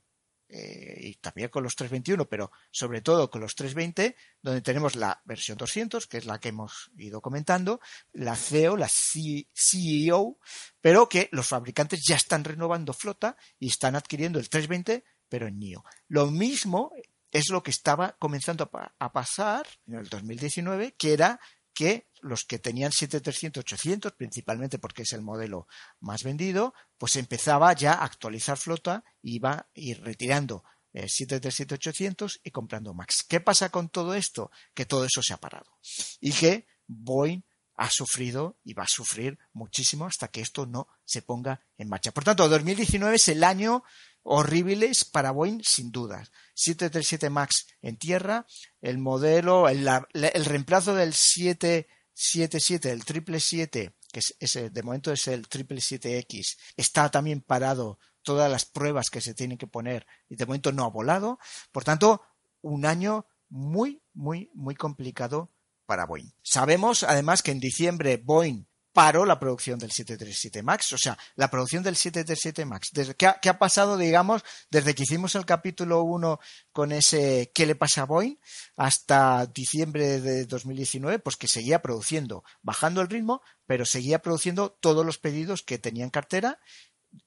[0.49, 5.21] eh, y también con los 321, pero sobre todo con los 320, donde tenemos la
[5.25, 7.81] versión 200, que es la que hemos ido comentando,
[8.13, 10.39] la CEO, la CEO,
[10.81, 15.59] pero que los fabricantes ya están renovando flota y están adquiriendo el 320, pero en
[15.59, 15.85] NIO.
[16.09, 16.93] Lo mismo
[17.33, 21.41] es lo que estaba comenzando a pasar en el 2019, que era
[21.77, 25.68] que los que tenían 7300-800, principalmente porque es el modelo
[26.01, 30.64] más vendido, pues empezaba ya a actualizar flota y iba a ir retirando
[30.95, 33.22] eh, 737-800 y comprando Max.
[33.29, 34.51] ¿Qué pasa con todo esto?
[34.74, 35.70] Que todo eso se ha parado
[36.18, 37.43] y que Boeing
[37.74, 42.11] ha sufrido y va a sufrir muchísimo hasta que esto no se ponga en marcha.
[42.11, 43.85] Por tanto, 2019 es el año
[44.27, 46.24] horribles para Boeing, sin duda.
[46.55, 48.47] 737 MAX en tierra,
[48.81, 49.87] el modelo, el,
[50.45, 57.99] reemplazo del 777, el 777, que es de momento es el 777X, está también parado
[58.22, 61.39] todas las pruebas que se tienen que poner y de momento no ha volado.
[61.70, 62.22] Por tanto,
[62.62, 65.53] un año muy, muy, muy complicado
[65.87, 66.33] para Boeing.
[66.43, 68.66] Sabemos además que en diciembre Boeing
[68.97, 72.91] paró la producción del 737 MAX, o sea, la producción del 737 MAX.
[73.19, 76.41] ¿qué, ha, ¿Qué ha pasado, digamos, desde que hicimos el capítulo 1
[76.73, 78.37] con ese ¿qué le pasa a Boeing?
[78.75, 81.19] hasta diciembre de 2019?
[81.19, 86.05] Pues que seguía produciendo, bajando el ritmo, pero seguía produciendo todos los pedidos que tenía
[86.05, 86.59] en cartera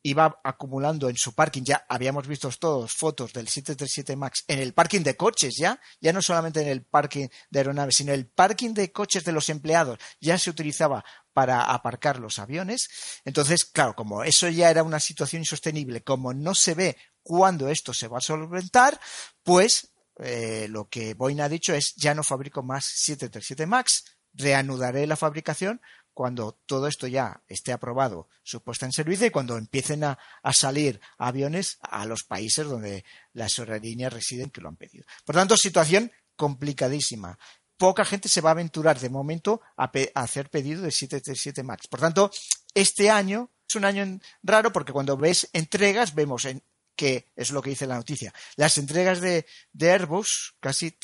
[0.04, 4.74] iba acumulando en su parking, ya habíamos visto todos fotos del 737 MAX en el
[4.74, 8.74] parking de coches ya, ya no solamente en el parking de aeronaves, sino el parking
[8.74, 12.90] de coches de los empleados, ya se utilizaba para aparcar los aviones.
[13.24, 17.94] Entonces, claro, como eso ya era una situación insostenible, como no se ve cuándo esto
[17.94, 19.00] se va a solventar,
[19.44, 25.08] pues eh, lo que Boeing ha dicho es ya no fabrico más 737 MAX, reanudaré
[25.08, 25.82] la fabricación
[26.20, 30.20] cuando todo esto ya esté aprobado, su puesta en servicio y cuando empiecen a,
[30.52, 35.06] salir aviones a los países donde las aerolíneas residen que lo han pedido.
[35.24, 37.40] Por tanto, situación complicadísima.
[37.78, 41.88] Poca gente se va a aventurar de momento a, hacer pedido de 737 MAX.
[41.88, 42.32] Por tanto,
[42.74, 46.62] este año es un año raro porque cuando ves entregas vemos en,
[46.98, 48.34] que es lo que dice la noticia.
[48.58, 50.98] Las entregas de, de Airbus casi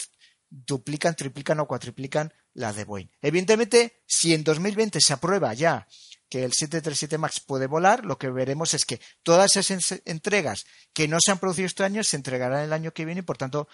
[0.49, 3.07] duplican, triplican o cuatriplican la de Boeing.
[3.21, 5.87] Evidentemente, si en 2020 se aprueba ya
[6.29, 11.07] que el 737 MAX puede volar, lo que veremos es que todas esas entregas que
[11.07, 13.67] no se han producido este año se entregarán el año que viene y por tanto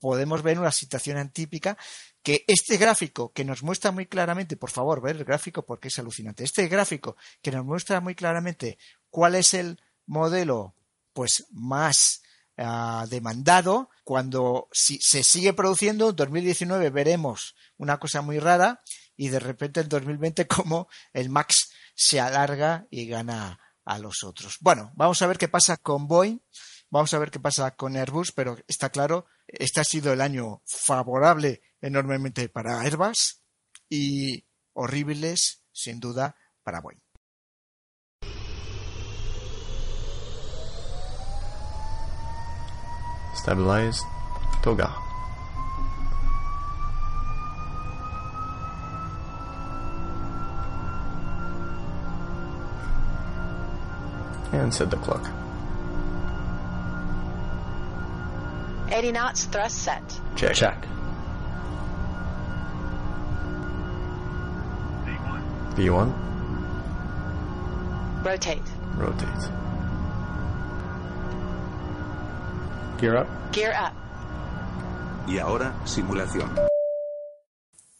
[0.00, 1.76] podemos ver una situación atípica
[2.22, 5.98] que este gráfico que nos muestra muy claramente, por favor, ver el gráfico porque es
[5.98, 8.78] alucinante, este gráfico que nos muestra muy claramente
[9.10, 10.74] cuál es el modelo
[11.12, 12.22] pues más
[12.56, 18.82] demandado, cuando si se sigue produciendo, en 2019 veremos una cosa muy rara
[19.16, 24.56] y de repente en 2020 como el Max se alarga y gana a los otros.
[24.60, 26.38] Bueno, vamos a ver qué pasa con Boeing,
[26.90, 30.62] vamos a ver qué pasa con Airbus, pero está claro, este ha sido el año
[30.64, 33.42] favorable enormemente para Airbus
[33.88, 37.03] y horribles, sin duda, para Boeing.
[43.44, 44.02] Stabilize.
[44.62, 44.90] Toga.
[54.52, 55.28] And set the clock.
[58.90, 60.02] 80 knots, thrust set.
[60.36, 60.54] Check.
[60.54, 60.86] Check.
[65.74, 66.14] V1.
[68.24, 68.62] Rotate.
[68.96, 69.63] Rotate.
[73.04, 73.28] Gear up.
[73.52, 75.30] Gear up.
[75.30, 76.50] Y ahora, simulación.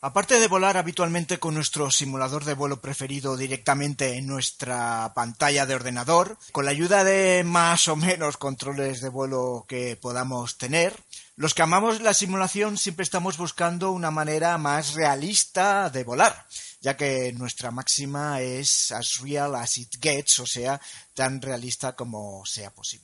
[0.00, 5.74] Aparte de volar habitualmente con nuestro simulador de vuelo preferido directamente en nuestra pantalla de
[5.74, 10.98] ordenador, con la ayuda de más o menos controles de vuelo que podamos tener,
[11.36, 16.46] los que amamos la simulación siempre estamos buscando una manera más realista de volar,
[16.80, 20.80] ya que nuestra máxima es as real as it gets, o sea,
[21.12, 23.03] tan realista como sea posible.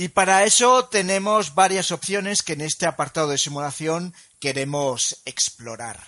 [0.00, 5.98] Y para eso tenemos varias opciones que en este apartado de simulación queremos explorar.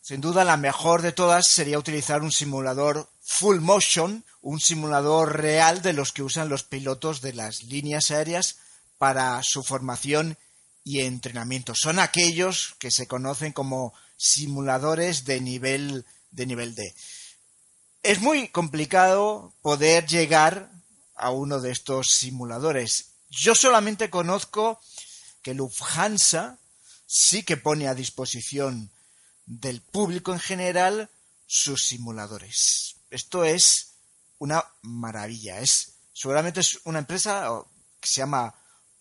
[0.00, 5.82] Sin duda la mejor de todas sería utilizar un simulador full motion, un simulador real
[5.82, 8.56] de los que usan los pilotos de las líneas aéreas
[8.98, 10.36] para su formación
[10.82, 11.74] y entrenamiento.
[11.76, 16.92] Son aquellos que se conocen como simuladores de nivel de nivel D.
[18.02, 20.72] Es muy complicado poder llegar
[21.14, 23.11] a uno de estos simuladores.
[23.34, 24.78] Yo solamente conozco
[25.40, 26.58] que Lufthansa
[27.06, 28.90] sí que pone a disposición
[29.46, 31.08] del público en general
[31.46, 32.96] sus simuladores.
[33.08, 33.94] Esto es
[34.38, 35.60] una maravilla.
[35.60, 37.48] Es seguramente es una empresa
[38.00, 38.54] que se llama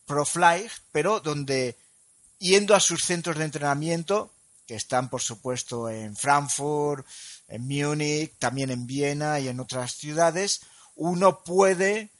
[0.05, 1.77] ProFly, pero donde
[2.39, 4.31] yendo a sus centros de entrenamiento,
[4.65, 7.05] que están por supuesto en Frankfurt,
[7.49, 10.61] en Múnich, también en Viena y en otras ciudades,
[10.95, 12.11] uno puede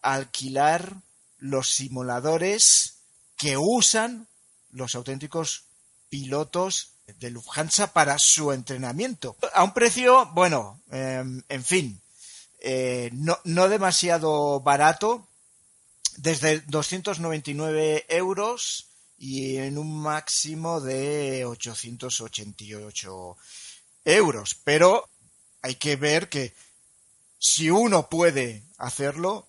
[0.00, 1.02] alquilar
[1.38, 2.98] los simuladores
[3.36, 4.26] que usan
[4.70, 5.64] los auténticos
[6.08, 9.36] pilotos de Lufthansa para su entrenamiento.
[9.54, 12.00] A un precio, bueno, eh, en fin,
[12.60, 15.26] eh, no, no, demasiado barato,
[16.16, 23.36] desde 299 euros y en un máximo de 888
[24.04, 24.56] euros.
[24.64, 25.08] Pero
[25.62, 26.54] hay que ver que
[27.38, 29.46] si uno puede hacerlo,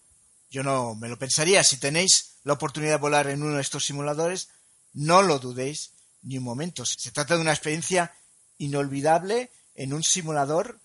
[0.50, 1.64] yo no me lo pensaría.
[1.64, 4.50] Si tenéis la oportunidad de volar en uno de estos simuladores,
[4.94, 5.92] no lo dudéis
[6.22, 6.86] ni un momento.
[6.86, 8.14] Se trata de una experiencia
[8.58, 10.80] inolvidable en un simulador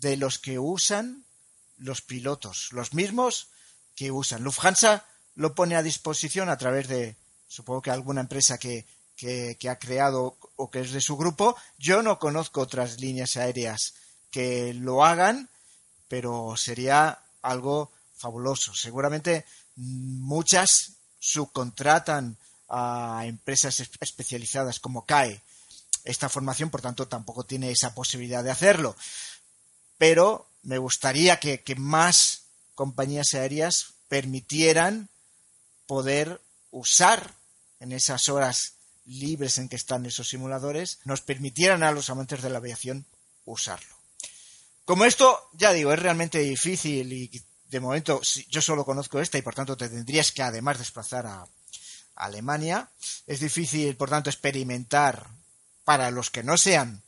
[0.00, 1.24] de los que usan
[1.76, 3.48] los pilotos, los mismos
[3.94, 4.42] que usan.
[4.42, 5.04] Lufthansa
[5.34, 7.16] lo pone a disposición a través de,
[7.46, 11.56] supongo que alguna empresa que, que, que, ha creado o que es de su grupo.
[11.78, 13.94] Yo no conozco otras líneas aéreas
[14.30, 15.48] que lo hagan,
[16.08, 18.74] pero sería algo fabuloso.
[18.74, 19.44] Seguramente
[19.76, 22.36] muchas subcontratan
[22.68, 25.40] a empresas especializadas como CAE
[26.04, 28.96] esta formación, por tanto tampoco tiene esa posibilidad de hacerlo.
[29.98, 32.44] Pero me gustaría que, que más
[32.74, 35.08] compañías aéreas permitieran
[35.86, 36.40] poder
[36.70, 37.34] usar
[37.80, 42.50] en esas horas libres en que están esos simuladores, nos permitieran a los amantes de
[42.50, 43.06] la aviación
[43.44, 43.94] usarlo.
[44.84, 49.42] Como esto, ya digo, es realmente difícil y de momento yo solo conozco esta y
[49.42, 51.46] por tanto te tendrías que además desplazar a,
[52.18, 52.90] Alemania.
[53.26, 55.28] Es difícil, por tanto, experimentar
[55.84, 57.02] para los que no sean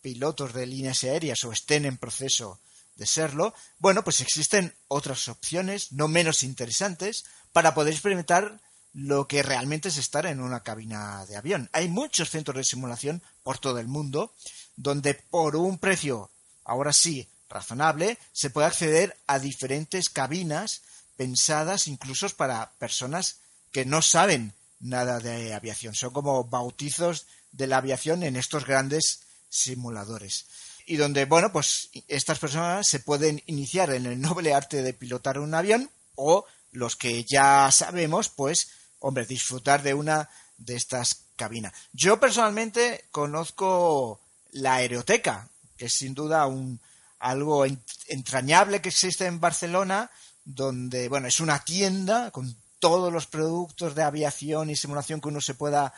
[0.00, 2.60] pilotos de líneas aéreas o estén en proceso
[2.96, 3.54] de serlo.
[3.78, 8.60] Bueno, pues existen otras opciones no menos interesantes para poder experimentar
[8.92, 11.70] lo que realmente es estar en una cabina de avión.
[11.72, 14.34] Hay muchos centros de simulación por todo el mundo
[14.76, 16.30] donde por un precio,
[16.64, 20.82] ahora sí, razonable, se puede acceder a diferentes cabinas
[21.16, 23.36] pensadas incluso para personas
[23.70, 25.94] que no saben nada de aviación.
[25.94, 30.46] Son como bautizos de la aviación en estos grandes simuladores.
[30.86, 35.38] Y donde, bueno, pues estas personas se pueden iniciar en el noble arte de pilotar
[35.38, 41.72] un avión o los que ya sabemos, pues, hombre, disfrutar de una de estas cabinas.
[41.92, 46.80] Yo personalmente conozco la aeroteca, que es sin duda un,
[47.22, 47.64] algo
[48.08, 50.10] entrañable que existe en Barcelona,
[50.44, 55.40] donde, bueno, es una tienda con todos los productos de aviación y simulación que uno
[55.40, 55.94] se pueda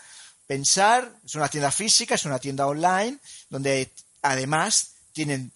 [0.47, 1.11] pensar.
[1.25, 3.19] Es una tienda física, es una tienda online,
[3.49, 5.51] donde además tienen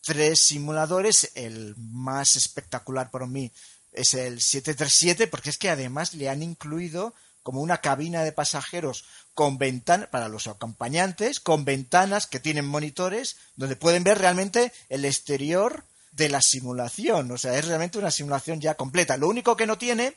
[0.00, 1.30] tres simuladores.
[1.36, 3.52] El más espectacular para mí
[3.92, 7.14] es el 737, porque es que además le han incluido
[7.44, 9.04] como una cabina de pasajeros
[9.34, 15.04] con ventanas para los acompañantes, con ventanas que tienen monitores donde pueden ver realmente el
[15.04, 17.30] exterior de la simulación.
[17.30, 19.16] O sea, es realmente una simulación ya completa.
[19.16, 20.16] Lo único que no tiene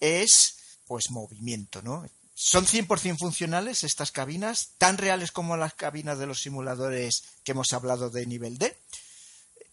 [0.00, 2.06] es pues movimiento, ¿no?
[2.34, 7.72] Son 100% funcionales estas cabinas, tan reales como las cabinas de los simuladores que hemos
[7.72, 8.76] hablado de nivel D,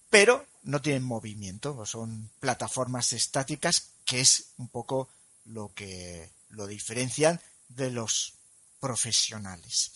[0.09, 5.09] pero no tienen movimiento, son plataformas estáticas, que es un poco
[5.45, 8.33] lo que lo diferencian de los
[8.79, 9.91] profesionales.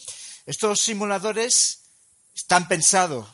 [0.45, 1.79] Estos simuladores
[2.36, 3.27] están pensados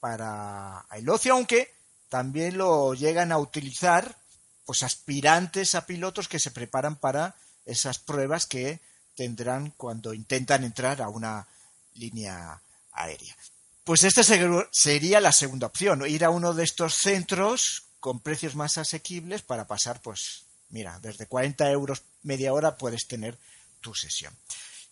[0.00, 1.74] para el ocio, aunque
[2.08, 4.16] también lo llegan a utilizar
[4.64, 7.34] pues aspirantes a pilotos que se preparan para
[7.66, 8.80] esas pruebas que
[9.16, 11.46] tendrán cuando intentan entrar a una
[11.94, 12.60] línea
[12.92, 13.36] aérea.
[13.84, 18.78] Pues esta sería la segunda opción, ir a uno de estos centros con precios más
[18.78, 23.38] asequibles para pasar, pues, mira, desde 40 euros media hora puedes tener
[23.80, 24.34] tu sesión.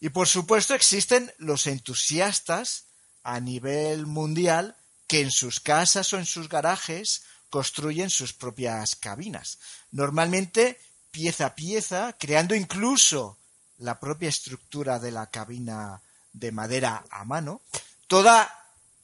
[0.00, 2.84] Y por supuesto existen los entusiastas
[3.22, 4.76] a nivel mundial
[5.06, 9.58] que en sus casas o en sus garajes construyen sus propias cabinas.
[9.90, 10.78] Normalmente
[11.10, 13.38] pieza a pieza, creando incluso
[13.78, 16.00] la propia estructura de la cabina
[16.32, 17.62] de madera a mano.
[18.06, 18.54] Toda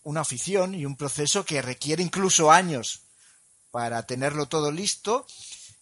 [0.04, 3.00] una afición y un proceso que requiere incluso años
[3.70, 5.26] para tenerlo todo listo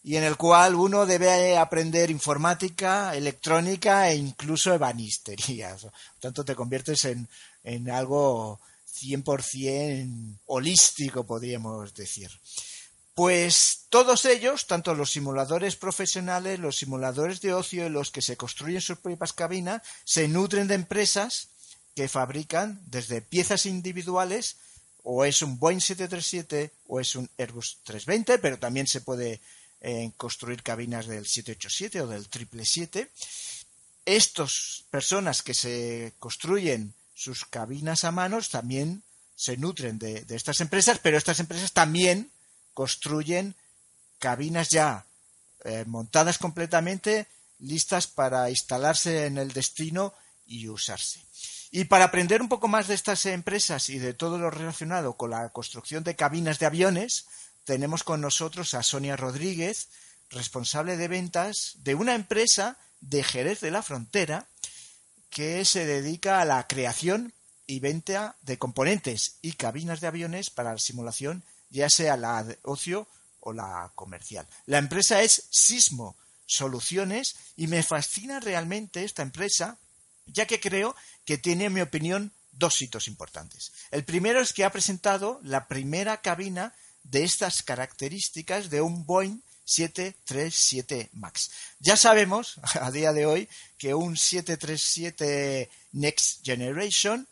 [0.04, 5.76] y en el cual uno debe aprender informática, electrónica e incluso ebanistería.
[5.76, 7.28] Por tanto, te conviertes en,
[7.62, 8.60] en algo
[9.00, 12.30] 100% holístico, podríamos decir.
[13.14, 18.36] Pues todos ellos, tanto los simuladores profesionales, los simuladores de ocio y los que se
[18.36, 21.48] construyen sus propias cabinas, se nutren de empresas
[21.94, 24.56] que fabrican desde piezas individuales,
[25.04, 29.40] o es un Boeing 737 o es un Airbus 320, pero también se puede
[29.84, 33.10] eh, construir cabinas del 787 o del 777.
[34.06, 39.02] Estas personas que se construyen sus cabinas a manos también
[39.34, 42.30] se nutren de, estas empresas, pero estas empresas también
[42.74, 43.56] construyen
[44.20, 45.04] cabinas ya
[45.64, 47.26] eh, montadas completamente,
[47.58, 50.14] listas para instalarse en el destino
[50.46, 51.20] y usarse.
[51.72, 55.30] Y para aprender un poco más de estas empresas y de todo lo relacionado con
[55.30, 57.26] la construcción de cabinas de aviones,
[57.64, 59.88] tenemos con nosotros a Sonia Rodríguez,
[60.30, 64.48] responsable de ventas de una empresa de Jerez de la Frontera
[65.30, 67.32] que se dedica a la creación
[67.66, 72.58] y venta de componentes y cabinas de aviones para la simulación, ya sea la de
[72.62, 73.08] ocio
[73.40, 74.46] o la comercial.
[74.66, 79.78] La empresa es Sismo Soluciones y me fascina realmente esta empresa,
[80.26, 80.94] ya que creo
[81.24, 83.72] que tiene, en mi opinión, dos hitos importantes.
[83.90, 86.74] El primero es que ha presentado la primera cabina
[87.04, 91.50] de estas características de un Boeing 737 MAX.
[91.78, 93.48] Ya sabemos a día de hoy
[93.78, 97.26] que un 737 Next Generation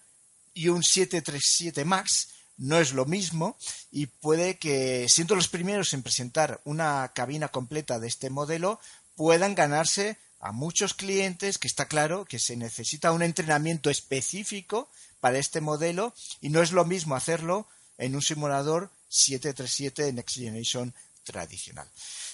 [0.54, 3.56] y un 737 MAX no es lo mismo
[3.90, 8.80] y puede que, siendo los primeros en presentar una cabina completa de este modelo,
[9.16, 14.90] puedan ganarse a muchos clientes que está claro que se necesita un entrenamiento específico
[15.20, 17.66] para este modelo y no es lo mismo hacerlo
[17.98, 20.94] en un simulador 737 Next Generation
[21.24, 21.88] tradicional.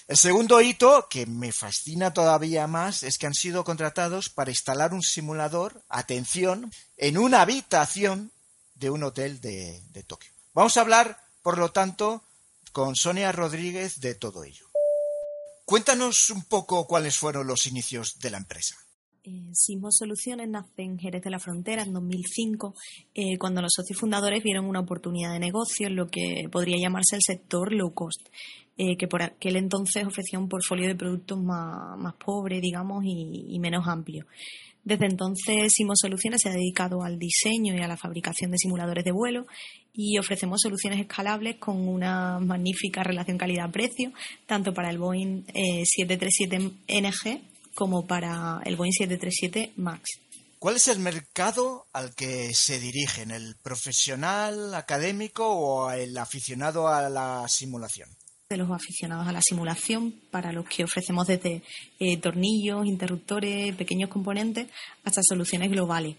[0.07, 4.93] El segundo hito, que me fascina todavía más, es que han sido contratados para instalar
[4.93, 8.31] un simulador, atención, en una habitación
[8.75, 10.31] de un hotel de, Tokio.
[10.53, 12.23] Vamos a hablar, por lo tanto,
[12.71, 14.65] con Sonia Rodríguez de todo ello.
[15.65, 18.77] Cuéntanos un poco cuáles fueron los inicios de la empresa.
[19.29, 22.73] Eh, Sismo Soluciones nace en Jerez de la Frontera en 2005,
[23.13, 27.17] eh, cuando los socios fundadores vieron una oportunidad de negocio en lo que podría llamarse
[27.17, 28.29] el sector low cost.
[28.77, 33.87] Eh, que por aquel entonces ofrecía un portfolio de productos más, pobre, digamos, y, menos
[33.87, 34.27] amplio.
[34.83, 39.03] Desde entonces, Simo Soluciones se ha dedicado al diseño y a la fabricación de simuladores
[39.03, 39.45] de vuelo
[39.93, 44.13] y ofrecemos soluciones escalables con una magnífica relación calidad-precio,
[44.45, 47.41] tanto para el Boeing 737NG eh,
[47.77, 50.19] como para el Boeing 737 MAX.
[50.57, 53.29] ¿Cuál es el mercado al que se dirigen?
[53.29, 58.09] ¿El profesional, académico o el aficionado a la simulación?
[58.49, 61.61] De los aficionados a la simulación, para los que ofrecemos desde
[61.99, 64.69] eh, tornillos, interruptores, pequeños componentes,
[65.03, 66.15] hasta soluciones globales.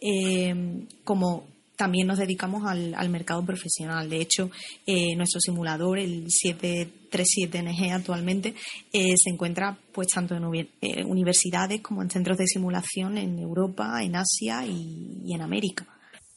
[0.00, 1.48] Eh, como
[1.80, 4.10] también nos dedicamos al, mercado profesional.
[4.10, 4.50] De hecho,
[4.84, 8.54] eh, nuestro simulador, el 737NG actualmente,
[8.92, 10.44] eh, se encuentra pues tanto en
[10.82, 15.86] eh, universidades como en centros de simulación en Europa, en Asia y, en América.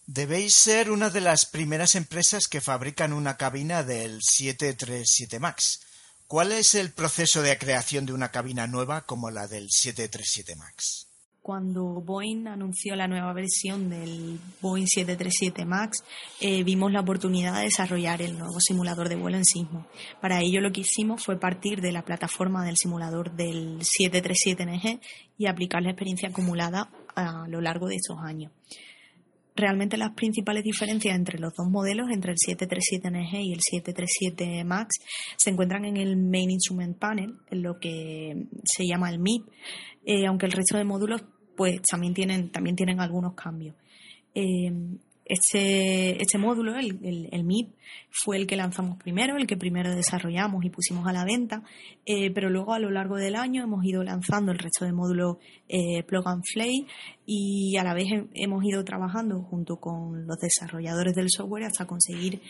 [0.08, 5.82] Debéis ser una de las primeras empresas que fabrican una cabina del 737 MAX.
[6.26, 11.13] ¿Cuál es el proceso de creación de una cabina nueva como la del 737 MAX?
[11.44, 15.98] Cuando Boeing anunció la nueva versión del Boeing 737 MAX,
[16.40, 19.86] eh, vimos la oportunidad de desarrollar el nuevo simulador de vuelo en sismo.
[20.22, 25.02] Para ello lo que hicimos fue partir de la plataforma del simulador del 737NG
[25.38, 28.54] y aplicar la experiencia acumulada a lo largo de estos años.
[29.56, 34.96] Realmente las principales diferencias entre los dos modelos, entre el 737NG y el 737 MAX,
[35.38, 39.46] se encuentran en el Main Instrument Panel, en lo que se llama el MIP,
[40.06, 41.24] eh, aunque el resto de módulos
[41.56, 43.76] pues también tienen, también tienen algunos cambios.
[45.26, 47.70] Este, este módulo, el, el, MIP,
[48.10, 51.64] fue el que lanzamos primero, el que primero desarrollamos y pusimos a la venta,
[52.06, 55.38] eh, pero luego a lo largo del año hemos ido lanzando el resto de módulos
[56.08, 56.88] Plug and Play
[57.26, 62.42] y a la vez hemos ido trabajando junto con los desarrolladores del software hasta conseguir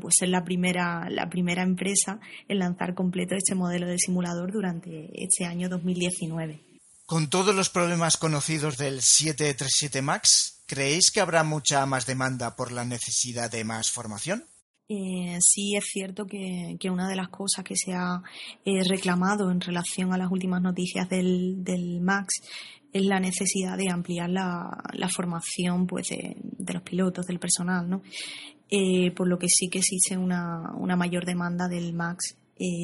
[0.00, 2.18] pues ser la primera, la primera empresa
[2.48, 6.67] en lanzar completo este modelo de simulador durante este año 2019.
[7.08, 12.70] Con todos los problemas conocidos del 737 MAX, ¿creéis que habrá mucha más demanda por
[12.70, 14.44] la necesidad de más formación?
[14.90, 18.22] Eh, sí es cierto que, una de las cosas que se ha
[18.62, 22.42] eh, reclamado en relación a las últimas noticias del, MAX
[22.92, 26.36] es la necesidad de ampliar la, formación pues, de,
[26.74, 28.02] los pilotos, del personal, ¿no?
[28.68, 32.36] Eh, por lo que sí que existe una, una mayor demanda del MAX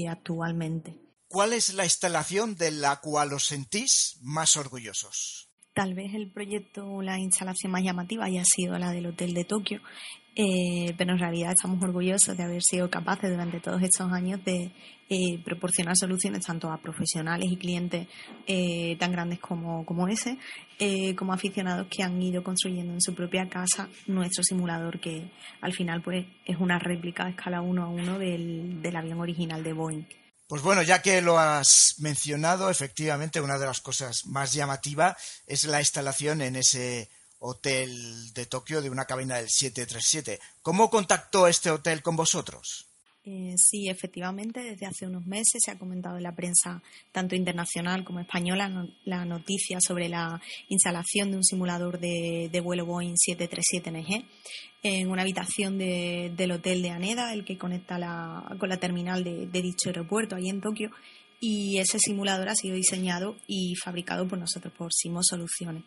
[0.08, 1.03] actualmente.
[1.34, 5.48] ¿Cuál es la instalación de la cual os sentís más orgullosos?
[5.74, 9.80] Tal vez el proyecto, la instalación más llamativa haya sido la del Hotel de Tokio,
[10.36, 14.70] eh, pero en realidad estamos orgullosos de haber sido capaces durante todos estos años de
[15.10, 18.06] eh, proporcionar soluciones tanto a profesionales y clientes
[18.46, 20.38] eh, tan grandes como, como ese,
[21.16, 25.32] como aficionados que han ido construyendo en su propia casa nuestro simulador, que
[25.62, 29.64] al final pues es una réplica a escala 1 a 1 del, del avión original
[29.64, 30.06] de Boeing.
[30.46, 35.16] Pues bueno, ya que lo has mencionado, efectivamente una de las cosas más llamativas
[35.46, 40.40] es la instalación en ese hotel de Tokio de una cabina del 737.
[40.60, 42.93] ¿Cómo contactó este hotel con vosotros?
[43.26, 48.04] Eh, sí, efectivamente, desde hace unos meses se ha comentado en la prensa, tanto internacional
[48.04, 54.26] como española, la noticia sobre la instalación de un simulador de, vuelo Boeing 737NG
[54.82, 57.96] en una habitación del hotel de Aneda, el que conecta
[58.58, 60.90] con la terminal de, dicho aeropuerto, ahí en Tokio.
[61.40, 65.84] Y ese simulador ha sido diseñado y fabricado por nosotros, por Simo Soluciones.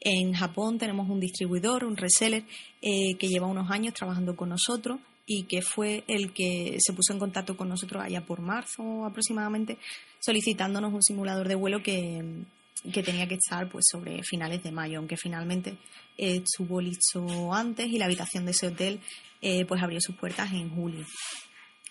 [0.00, 2.44] En Japón tenemos un distribuidor, un reseller,
[2.82, 7.12] eh, que lleva unos años trabajando con nosotros y que fue el que se puso
[7.12, 9.78] en contacto con nosotros allá por marzo aproximadamente,
[10.20, 12.44] solicitándonos un simulador de vuelo que,
[12.92, 15.78] tenía que estar pues sobre finales de mayo, aunque finalmente
[16.18, 19.00] estuvo listo antes y la habitación de ese hotel
[19.40, 21.06] eh, pues abrió sus puertas en julio.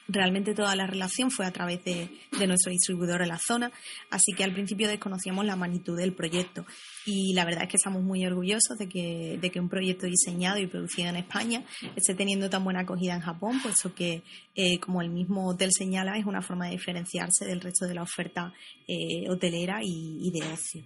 [0.08, 2.10] Realmente toda la relación fue a través de,
[2.46, 3.72] nuestro distribuidor en la zona,
[4.10, 6.66] así que al principio desconocíamos la magnitud del proyecto
[7.06, 10.58] y la verdad es que estamos muy orgullosos de que, de que un proyecto diseñado
[10.60, 11.64] y producido en España
[11.96, 14.24] esté teniendo tan buena acogida en Japón, puesto que,
[14.56, 18.04] eh, como el mismo hotel señala, es una forma de diferenciarse del resto de la
[18.04, 18.54] oferta
[18.88, 20.84] eh, hotelera y, y de ocio.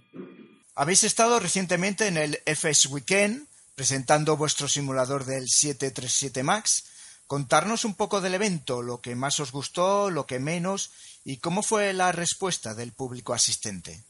[0.76, 6.84] Habéis estado recientemente en el FS Weekend presentando vuestro simulador del 737 MAX
[7.28, 10.90] contarnos un poco del evento, lo que más os gustó, lo que menos
[11.24, 14.02] y cómo fue la respuesta del público asistente.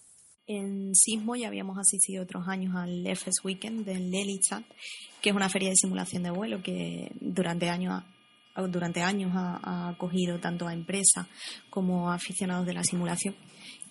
[0.46, 4.64] En Sismo ya habíamos asistido otros años al FS Weekend del Lelitsat,
[5.20, 8.02] que es una feria de simulación de vuelo que durante años
[8.70, 11.26] durante años ha, acogido tanto a empresas
[11.70, 13.36] como a aficionados de la simulación.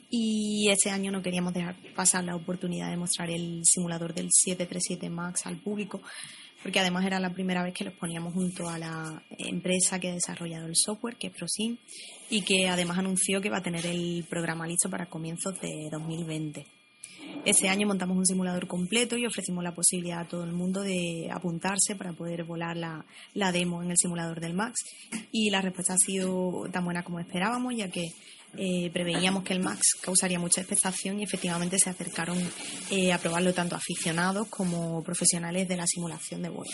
[0.09, 5.09] Y este año no queríamos dejar pasar la oportunidad de mostrar el simulador del 737
[5.09, 6.01] MAX al público,
[6.63, 10.13] porque además era la primera vez que los poníamos junto a la empresa que ha
[10.13, 11.77] desarrollado el software, que es ProSim,
[12.29, 16.65] y que además anunció que va a tener el programa listo para comienzos de 2020.
[17.45, 21.29] Este año montamos un simulador completo y ofrecimos la posibilidad a todo el mundo de
[21.31, 24.75] apuntarse para poder volar la, la demo en el simulador del MAX.
[25.31, 28.09] Y la respuesta ha sido tan buena como esperábamos, ya que
[28.57, 32.37] eh, preveíamos que el Max causaría mucha expectación y efectivamente se acercaron
[32.89, 36.71] eh, a probarlo tanto aficionados como profesionales de la simulación de vuelo.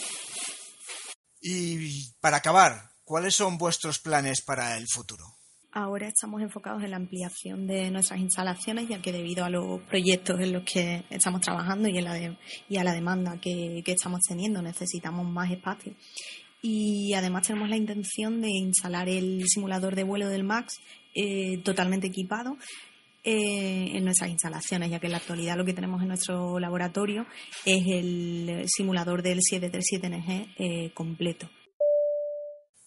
[1.41, 5.25] Y para acabar, ¿cuáles son vuestros planes para el futuro?
[5.75, 10.39] Ahora estamos enfocados en la ampliación de nuestras instalaciones, ya que debido a los proyectos
[10.39, 12.37] en los que estamos trabajando y, en la
[12.69, 15.95] y a la demanda que, que estamos teniendo, necesitamos más espacio
[16.65, 20.79] y además tenemos la intención de instalar el simulador de vuelo del MAX
[21.13, 22.57] eh, totalmente equipado
[23.25, 27.27] eh, en nuestras instalaciones, ya que en la actualidad lo que tenemos en nuestro laboratorio
[27.65, 31.49] es el simulador del 737NG eh, completo.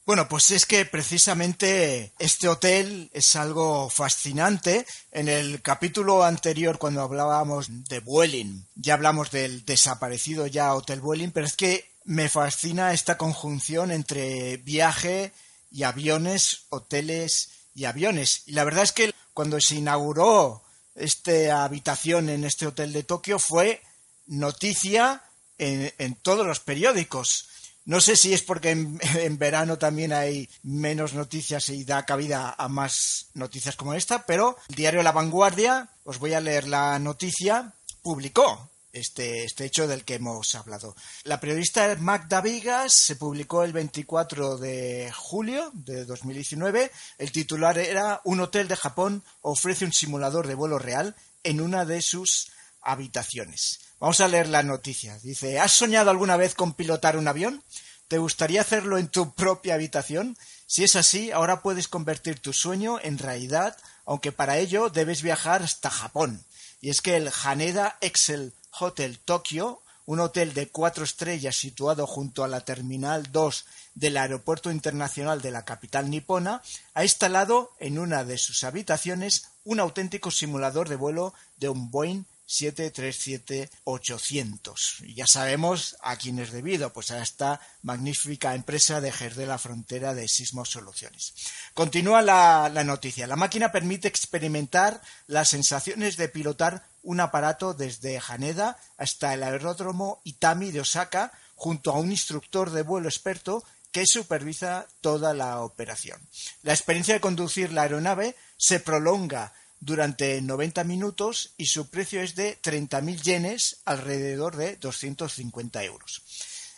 [0.07, 4.87] Bueno, pues es que precisamente este hotel es algo fascinante.
[5.11, 11.33] En el capítulo anterior, cuando hablábamos de Vueling, ya hablamos del desaparecido ya Hotel Vueling,
[11.33, 15.33] pero es que me fascina esta conjunción entre viaje
[15.71, 18.45] y aviones, hoteles y aviones.
[18.47, 20.63] Y la verdad es que cuando se inauguró
[20.95, 23.83] esta habitación en este hotel de Tokio fue
[24.27, 25.23] noticia
[25.59, 27.49] en, todos los periódicos.
[27.85, 32.55] No sé si es porque en, en, verano también hay menos noticias y da cabida
[32.57, 36.99] a más noticias como esta, pero el diario La Vanguardia, os voy a leer la
[37.01, 40.97] noticia, publicó este, este hecho del que hemos hablado.
[41.25, 46.91] La periodista Magda Vigas se publicó el 24 de julio de 2019.
[47.19, 51.85] El titular era Un hotel de Japón ofrece un simulador de vuelo real en una
[51.85, 53.81] de sus habitaciones.
[54.01, 55.19] Vamos a leer la noticia.
[55.19, 57.63] Dice, ¿has soñado alguna vez con pilotar un avión?
[58.09, 60.39] ¿Te gustaría hacerlo en tu propia habitación?
[60.67, 65.63] Si es así, ahora puedes convertir tu sueño en realidad, aunque para ello debes viajar
[65.63, 66.46] hasta Japón.
[66.87, 72.45] Y es que el Haneda Excel Hotel Tokyo, un hotel de cuatro estrellas situado junto
[72.45, 73.67] a la Terminal 2
[73.97, 76.63] del Aeropuerto Internacional de la capital nipona,
[76.95, 82.23] ha instalado en una de sus habitaciones un auténtico simulador de vuelo de un Boeing
[82.49, 85.07] 737-800.
[85.07, 89.59] Y ya sabemos a quién es debido, pues a esta magnífica empresa de de la
[89.59, 91.35] Frontera de Sismos Soluciones.
[91.75, 93.27] Continúa la, la noticia.
[93.27, 100.21] La máquina permite experimentar las sensaciones de pilotar un aparato desde Haneda hasta el aeródromo
[100.25, 106.21] Itami de Osaka junto a un instructor de vuelo experto que supervisa toda la operación.
[106.63, 112.35] La experiencia de conducir la aeronave se prolonga durante 90 minutos y su precio es
[112.35, 116.23] de 30.000 yenes, alrededor de 250 euros.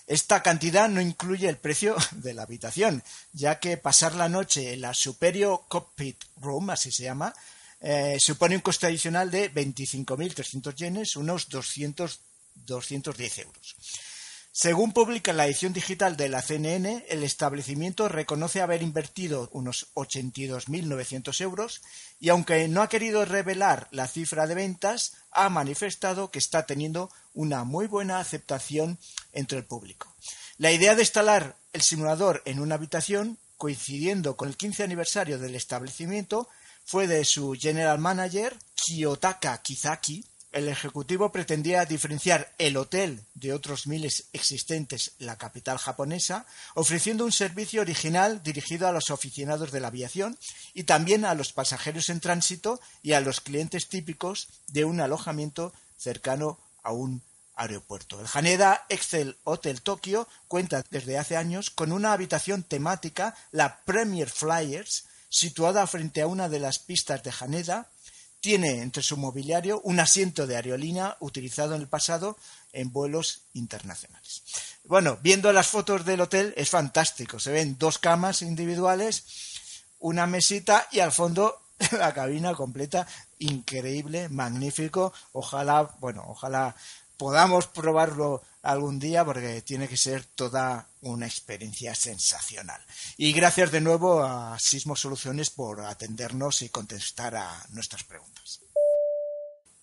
[0.06, 4.80] Esta cantidad no incluye el precio de la habitación, ya que pasar la noche en
[4.80, 7.34] la Superior Cockpit Room, así se llama,
[7.80, 12.20] eh, supone un coste adicional de 25.300 yenes, unos 200,
[12.54, 13.76] 210 euros.
[14.60, 21.40] Según publica la edición digital de la CNN, el establecimiento reconoce haber invertido unos 82.900
[21.42, 21.80] euros
[22.18, 27.08] y aunque no ha querido revelar la cifra de ventas, ha manifestado que está teniendo
[27.34, 28.98] una muy buena aceptación
[29.32, 30.12] entre el público.
[30.56, 35.54] La idea de instalar el simulador en una habitación, coincidiendo con el 15 aniversario del
[35.54, 36.48] establecimiento,
[36.84, 40.24] fue de su general manager, Kiyotaka Kizaki.
[40.50, 47.26] El ejecutivo pretendía diferenciar el hotel de otros miles existentes en la capital japonesa, ofreciendo
[47.26, 50.38] un servicio original dirigido a los aficionados de la aviación
[50.72, 55.74] y también a los pasajeros en tránsito y a los clientes típicos de un alojamiento
[55.98, 57.22] cercano a un
[57.54, 58.18] aeropuerto.
[58.20, 64.30] El Haneda Excel Hotel Tokyo cuenta desde hace años con una habitación temática, la Premier
[64.30, 67.90] Flyers, situada frente a una de las pistas de Haneda,
[68.40, 72.36] tiene entre su mobiliario un asiento de aerolínea utilizado en el pasado
[72.72, 74.42] en vuelos internacionales.
[74.84, 77.38] Bueno, viendo las fotos del hotel es fantástico.
[77.38, 79.24] Se ven dos camas individuales,
[79.98, 81.60] una mesita y al fondo
[81.92, 83.06] la cabina completa.
[83.38, 85.12] Increíble, magnífico.
[85.32, 86.74] Ojalá, bueno, ojalá
[87.16, 92.78] podamos probarlo algún día porque tiene que ser toda una experiencia sensacional.
[93.16, 98.60] Y gracias de nuevo a Sismo Soluciones por atendernos y contestar a nuestras preguntas.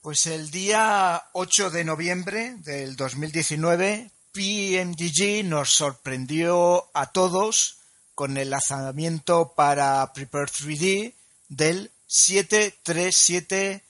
[0.04, 7.80] Pues el día 8 de noviembre del 2019, PMDG nos sorprendió a todos
[8.14, 11.16] con el lanzamiento para Prepare 3D
[11.48, 13.84] del 737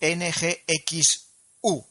[0.00, 1.86] NGXU,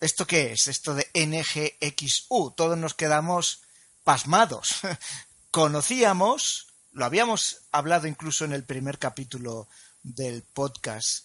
[0.00, 0.68] ¿Esto qué es?
[0.68, 2.54] Esto de NGXU.
[2.56, 3.62] Todos nos quedamos
[4.02, 4.80] pasmados.
[5.50, 9.68] Conocíamos, lo habíamos hablado incluso en el primer capítulo
[10.02, 11.24] del podcast,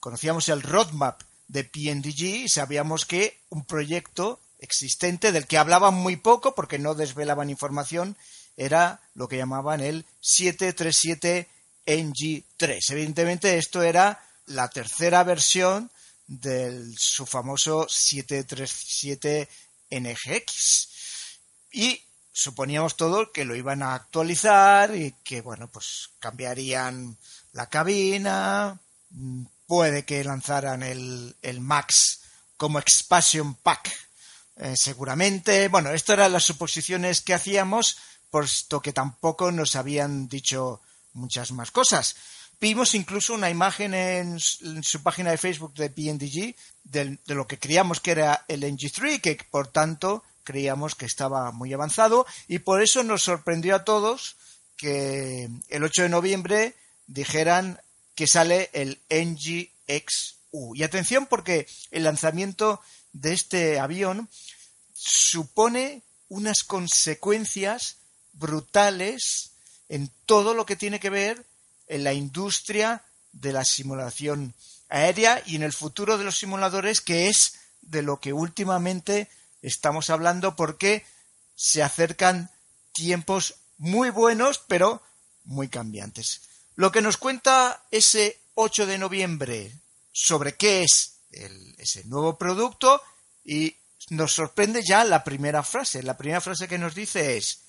[0.00, 6.16] conocíamos el roadmap de PNDG y sabíamos que un proyecto existente del que hablaban muy
[6.16, 8.16] poco porque no desvelaban información
[8.56, 11.48] era lo que llamaban el 737
[11.86, 12.78] NG3.
[12.90, 15.90] Evidentemente esto era la tercera versión
[16.30, 19.48] de su famoso 737
[19.90, 20.88] NGX.
[21.72, 22.00] Y
[22.32, 27.18] suponíamos todo que lo iban a actualizar y que, bueno, pues cambiarían
[27.52, 28.78] la cabina,
[29.66, 32.20] puede que lanzaran el, el Max
[32.56, 33.90] como expansion pack,
[34.56, 35.66] eh, seguramente.
[35.66, 37.98] Bueno, esto eran las suposiciones que hacíamos,
[38.30, 40.80] puesto que tampoco nos habían dicho
[41.12, 42.14] muchas más cosas.
[42.60, 46.54] Vimos incluso una imagen en, su página de Facebook de PNDG
[46.84, 51.52] de, de, lo que creíamos que era el NG3, que por tanto creíamos que estaba
[51.52, 54.36] muy avanzado y por eso nos sorprendió a todos
[54.76, 56.74] que el 8 de noviembre
[57.06, 57.80] dijeran
[58.14, 60.74] que sale el NGXU.
[60.74, 62.80] Y atención porque el lanzamiento
[63.12, 64.28] de este avión
[64.92, 67.96] supone unas consecuencias
[68.32, 69.52] brutales
[69.88, 71.44] en todo lo que tiene que ver
[71.90, 74.54] en la industria de la simulación
[74.88, 79.28] aérea y en el futuro de los simuladores, que es de lo que últimamente
[79.60, 81.04] estamos hablando porque
[81.54, 82.50] se acercan
[82.92, 85.02] tiempos muy buenos, pero
[85.44, 86.42] muy cambiantes.
[86.76, 89.72] Lo que nos cuenta ese 8 de noviembre
[90.12, 91.16] sobre qué es
[91.78, 93.02] ese nuevo producto
[93.44, 93.76] y
[94.10, 96.02] nos sorprende ya la primera frase.
[96.02, 97.60] La primera frase que nos dice es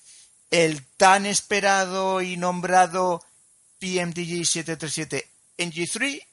[0.50, 3.24] el tan esperado y nombrado
[3.82, 5.28] PMDG 737
[5.58, 6.24] NG3,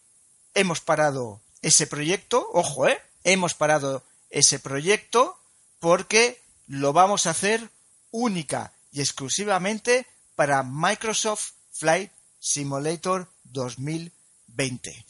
[0.54, 3.02] hemos parado ese proyecto, ojo, ¿eh?
[3.24, 5.36] Hemos parado ese proyecto
[5.80, 7.72] porque lo vamos a hacer
[8.12, 15.06] única y exclusivamente para Microsoft Flight Simulator 2020.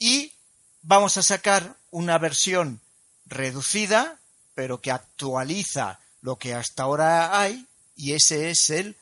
[0.00, 0.32] Y
[0.82, 2.80] vamos a sacar una versión
[3.24, 4.18] reducida,
[4.56, 8.96] pero que actualiza lo que hasta ahora hay, y ese es el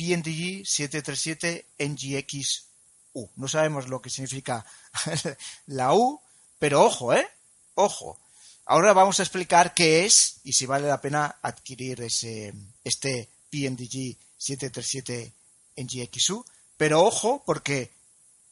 [0.00, 3.28] PNDG 737 NGX-U.
[3.36, 4.64] No sabemos lo que significa
[5.66, 6.22] la U,
[6.58, 7.28] pero ojo, ¿eh?
[7.74, 8.18] Ojo.
[8.64, 14.16] Ahora vamos a explicar qué es y si vale la pena adquirir ese, este PNDG
[14.38, 15.32] 737
[15.76, 16.46] NGX-U.
[16.78, 17.90] Pero ojo, porque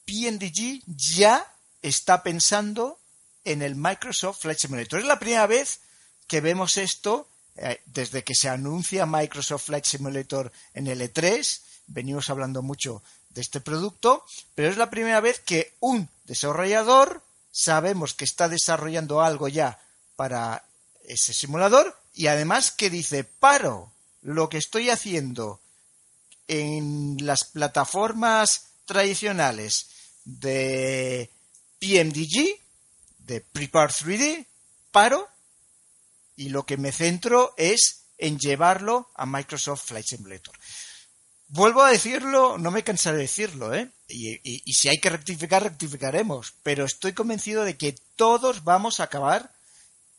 [0.05, 2.99] PNDG ya está pensando
[3.43, 4.99] en el Microsoft Flight Simulator.
[4.99, 5.79] Es la primera vez
[6.27, 7.27] que vemos esto
[7.61, 13.41] eh, desde que se anuncia Microsoft Flight Simulator en el E3, venimos hablando mucho de
[13.41, 14.23] este producto,
[14.55, 19.77] pero es la primera vez que un desarrollador sabemos que está desarrollando algo ya
[20.15, 20.63] para
[21.03, 23.91] ese simulador y además que dice, paro
[24.21, 25.59] lo que estoy haciendo
[26.47, 29.87] en las plataformas tradicionales
[30.23, 31.29] de
[31.79, 32.57] PMDG,
[33.19, 34.45] de Prepare 3D,
[34.91, 35.27] paro
[36.39, 40.55] y lo que me centro es en llevarlo a Microsoft Flight Simulator.
[41.49, 43.91] Vuelvo a decirlo, no me cansaré de decirlo, ¿eh?
[44.07, 46.53] Y, si hay que rectificar, rectificaremos.
[46.63, 49.51] Pero estoy convencido de que todos vamos a acabar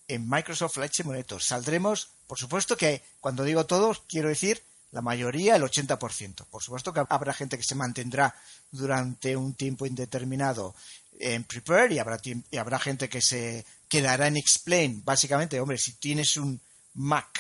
[0.09, 1.43] en Microsoft Flight Simulator.
[1.43, 6.45] Saldremos, por supuesto que cuando digo todos, quiero decir la mayoría, el 80%.
[6.51, 8.35] Por supuesto que habrá gente que se mantendrá
[8.71, 10.75] durante un tiempo indeterminado
[11.19, 15.05] en Prepare y habrá, y habrá gente que se quedará en Explain.
[15.05, 16.59] Básicamente, hombre, si tienes un
[16.95, 17.39] Mac,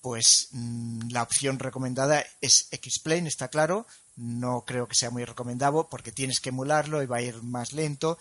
[0.00, 3.86] pues mm, la opción recomendada es Explain, está claro.
[4.14, 7.72] No creo que sea muy recomendable porque tienes que emularlo y va a ir más
[7.72, 8.18] lento.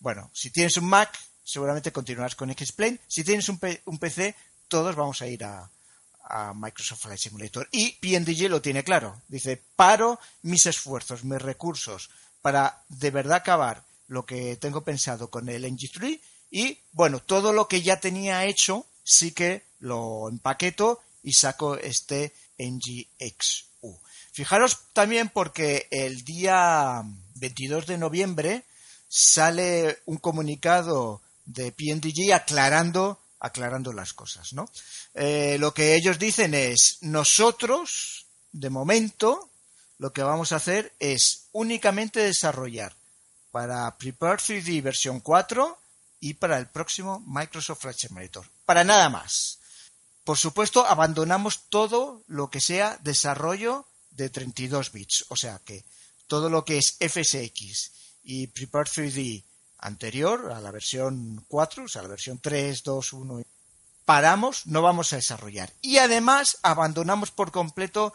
[0.00, 2.98] Bueno, si tienes un Mac, seguramente continuarás con Explain.
[3.06, 4.34] Si tienes un, un PC,
[4.66, 5.70] todos vamos a ir a,
[6.24, 7.68] a Microsoft Flight Simulator.
[7.70, 9.20] Y PNDG lo tiene claro.
[9.28, 12.10] Dice, paro mis esfuerzos, mis recursos
[12.40, 16.20] para de verdad acabar lo que tengo pensado con el NG3
[16.52, 22.34] y bueno, todo lo que ya tenía hecho sí que lo empaqueto y saco este
[22.58, 23.98] NGXU.
[24.32, 27.02] Fijaros también porque el día
[27.36, 28.64] 22 de noviembre
[29.08, 34.70] sale un comunicado de PNDG aclarando, aclarando las cosas, ¿no?
[35.14, 39.48] Eh, lo que ellos dicen es, nosotros, de momento,
[39.98, 42.94] lo que vamos a hacer es únicamente desarrollar
[43.50, 45.78] para Prepare 3D versión 4
[46.22, 48.46] y para el próximo Microsoft Flight Simulator.
[48.64, 49.58] Para nada más.
[50.22, 55.84] Por supuesto, abandonamos todo lo que sea desarrollo de 32 bits, o sea que
[56.28, 57.90] todo lo que es FSX
[58.22, 59.42] y Prepare 3D
[59.78, 63.42] anterior a la versión 4, o sea, la versión 3, 2, 1,
[64.04, 65.72] paramos, no vamos a desarrollar.
[65.82, 68.14] Y además abandonamos por completo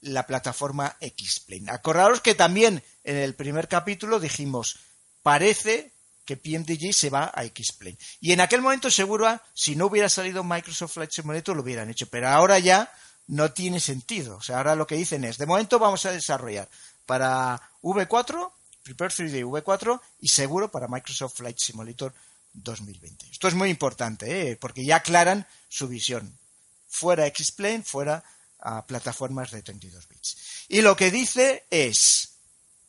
[0.00, 1.70] la plataforma X-Plane.
[1.70, 4.78] Acordaros que también en el primer capítulo dijimos,
[5.22, 5.92] parece
[6.24, 7.98] que PMDG se va a X-Plane.
[8.20, 12.06] Y en aquel momento seguro, si no hubiera salido Microsoft Flight Simulator, lo hubieran hecho.
[12.06, 12.92] Pero ahora ya
[13.26, 14.36] no tiene sentido.
[14.36, 16.68] O sea, ahora lo que dicen es, de momento vamos a desarrollar
[17.06, 18.52] para V4,
[18.82, 22.12] Prepare 3D V4 y seguro para Microsoft Flight Simulator
[22.52, 23.26] 2020.
[23.30, 24.56] Esto es muy importante, ¿eh?
[24.56, 26.36] porque ya aclaran su visión.
[26.88, 28.24] Fuera X-Plane, fuera
[28.58, 30.36] a plataformas de 32 bits.
[30.68, 32.32] Y lo que dice es,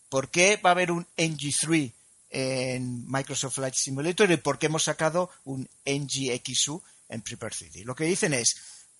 [0.09, 1.93] ¿por qué va a haber un NG3
[2.31, 7.83] en Microsoft Flight Simulator y por qué hemos sacado un NGXU en Prepare 3D?
[7.83, 8.55] Lo que dicen es,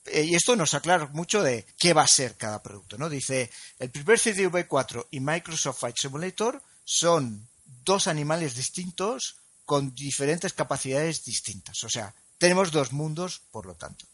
[0.06, 3.10] eh, y esto nos aclara mucho de qué va a ser cada producto, ¿no?
[3.10, 7.48] Dice, el Prepare 3D V4 y Microsoft Flight Simulator son
[7.86, 11.84] dos animales distintos con diferentes capacidades distintas.
[11.84, 14.06] O sea, tenemos dos mundos, por lo tanto.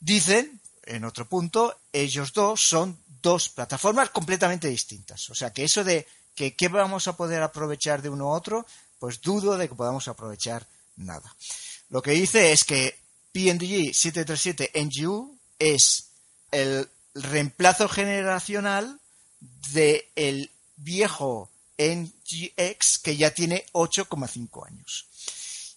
[0.00, 5.28] Dicen, en otro punto, ellos dos son dos plataformas completamente distintas.
[5.28, 6.06] O sea, que eso de
[6.38, 8.64] que qué vamos a poder aprovechar de uno u otro,
[9.00, 11.34] pues dudo de que podamos aprovechar nada.
[11.90, 12.96] Lo que dice es que
[13.32, 16.10] PNG 737 NGU es
[16.52, 19.00] el reemplazo generacional
[19.72, 25.06] del viejo NGX que ya tiene 8,5 años.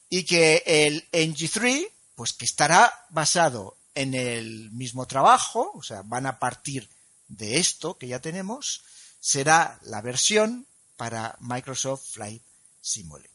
[0.09, 6.27] Y que el NG3, pues que estará basado en el mismo trabajo, o sea, van
[6.27, 6.87] a partir
[7.29, 8.83] de esto que ya tenemos,
[9.21, 10.67] será la versión
[10.97, 12.41] para Microsoft Flight
[12.81, 13.31] Simulator.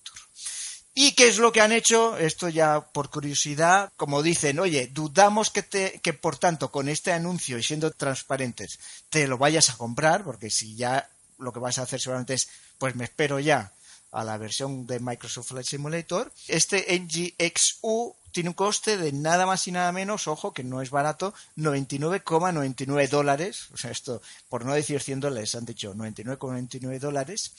[0.99, 2.17] ¿Y qué es lo que han hecho?
[2.17, 7.13] Esto ya por curiosidad, como dicen, oye, dudamos que, te, que por tanto con este
[7.13, 8.79] anuncio y siendo transparentes
[9.11, 11.09] te lo vayas a comprar, porque si ya
[11.39, 13.73] lo que vas a hacer seguramente es, pues me espero ya
[14.17, 16.33] a la versión de Microsoft Flight Simulator.
[16.49, 20.89] Este NGXU tiene un coste de nada más y nada menos, ojo, que no es
[20.91, 23.67] barato, 99,99 dólares.
[23.73, 27.53] O sea, esto, por no decir 100 dólares, han dicho 99,99 dólares.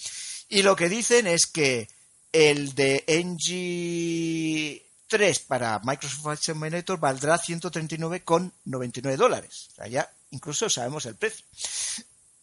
[0.49, 1.87] Y lo que dicen es que
[2.31, 9.67] el de NG3 para Microsoft Flight Simulator valdrá 139,99 dólares.
[9.71, 11.45] O sea, ya incluso sabemos el precio.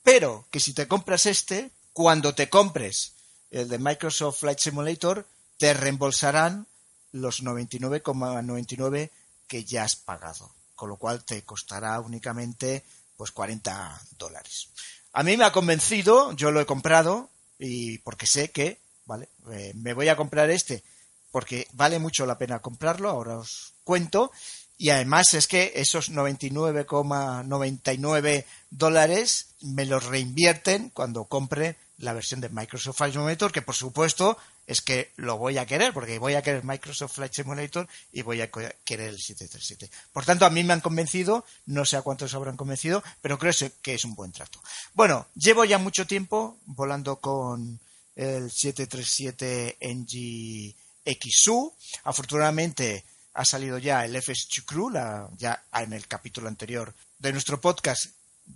[0.05, 3.14] Pero que si te compras este, cuando te compres
[3.55, 5.25] el de Microsoft Flight Simulator,
[5.59, 6.67] te reembolsarán
[7.13, 9.11] los 99,99
[9.47, 12.83] que ya has pagado, con lo cual te costará únicamente
[13.17, 14.71] pues 40 dólares.
[15.13, 19.73] A mí me ha convencido, yo lo he comprado y porque sé que, vale, eh,
[19.77, 20.83] me voy a comprar este
[21.31, 24.31] porque vale mucho la pena comprarlo, ahora os cuento
[24.79, 32.49] y además es que esos 99,99 dólares me los reinvierten cuando compre la versión de
[32.49, 34.37] Microsoft Flight Simulator, que por supuesto
[34.67, 38.41] es que lo voy a querer, porque voy a querer Microsoft Flight Simulator y voy
[38.41, 39.91] a querer el 737.
[40.13, 43.53] Por tanto, a mí me han convencido, no sé a cuántos habrán convencido, pero creo
[43.83, 44.63] que es un buen trato.
[44.95, 47.79] Bueno, llevo ya mucho tiempo volando con
[48.17, 50.75] el 737 NG
[51.05, 51.73] XU.
[52.05, 54.93] Afortunadamente, ha salido ya el FS2 Crew,
[55.37, 58.07] ya en el capítulo anterior de nuestro podcast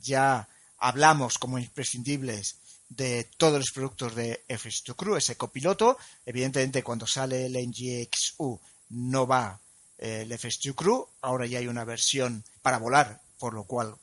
[0.00, 2.56] ya hablamos como imprescindibles
[2.88, 5.98] de todos los productos de FS2 Crew, ese copiloto.
[6.24, 8.58] Evidentemente, cuando sale el NGXU
[8.90, 9.58] no va
[9.98, 13.94] eh, el FS2 Crew, ahora ya hay una versión para volar, por lo cual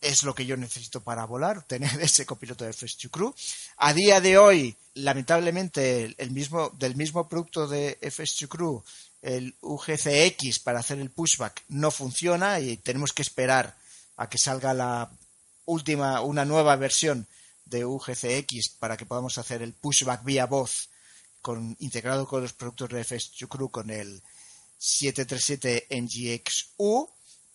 [0.00, 3.34] es lo que yo necesito para volar, tener ese copiloto de FS2 Crew.
[3.78, 8.82] A día de hoy, lamentablemente, el mismo, del mismo producto de FS2 Crew
[9.22, 13.76] el UGCX para hacer el pushback no funciona y tenemos que esperar
[14.16, 15.10] a que salga la
[15.64, 17.26] última, una nueva versión
[17.68, 20.88] de UGCX para que podamos hacer el pushback vía voz
[21.40, 24.22] con, integrado con los productos de FS Crew con el
[24.78, 27.10] 737 NGXU,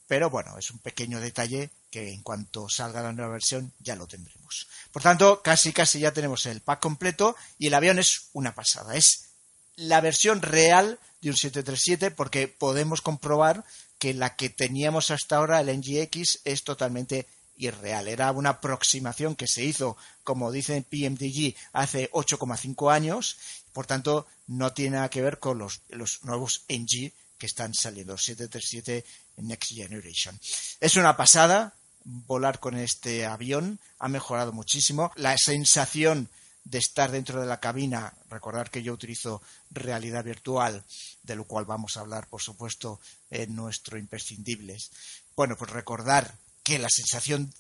[0.08, 4.08] pero bueno, es un pequeño detalle que en cuanto salga la nueva versión ya lo
[4.08, 4.68] tendremos.
[4.92, 8.96] Por tanto, casi casi ya tenemos el pack completo y el avión es una pasada,
[8.96, 9.30] es
[9.76, 13.64] la versión real de un 737 porque podemos comprobar
[13.98, 17.28] que la que teníamos hasta ahora, el NGX, es totalmente
[17.58, 18.08] irreal.
[18.08, 23.38] Era una aproximación que se hizo, como dice PMDG, hace 8,5 años.
[23.72, 25.82] Por tanto, no tiene nada que ver con los,
[26.24, 29.06] nuevos NG que están saliendo, 737
[29.38, 30.40] Next Generation.
[30.80, 31.74] Es una pasada
[32.06, 35.12] volar con este avión, ha mejorado muchísimo.
[35.16, 36.30] La sensación
[36.64, 40.84] de estar dentro de la cabina, recordar que yo utilizo realidad virtual,
[41.24, 43.00] de lo cual vamos a hablar, por supuesto,
[43.30, 44.92] en nuestro imprescindibles.
[45.36, 47.54] Bueno, pues recordar que la sensación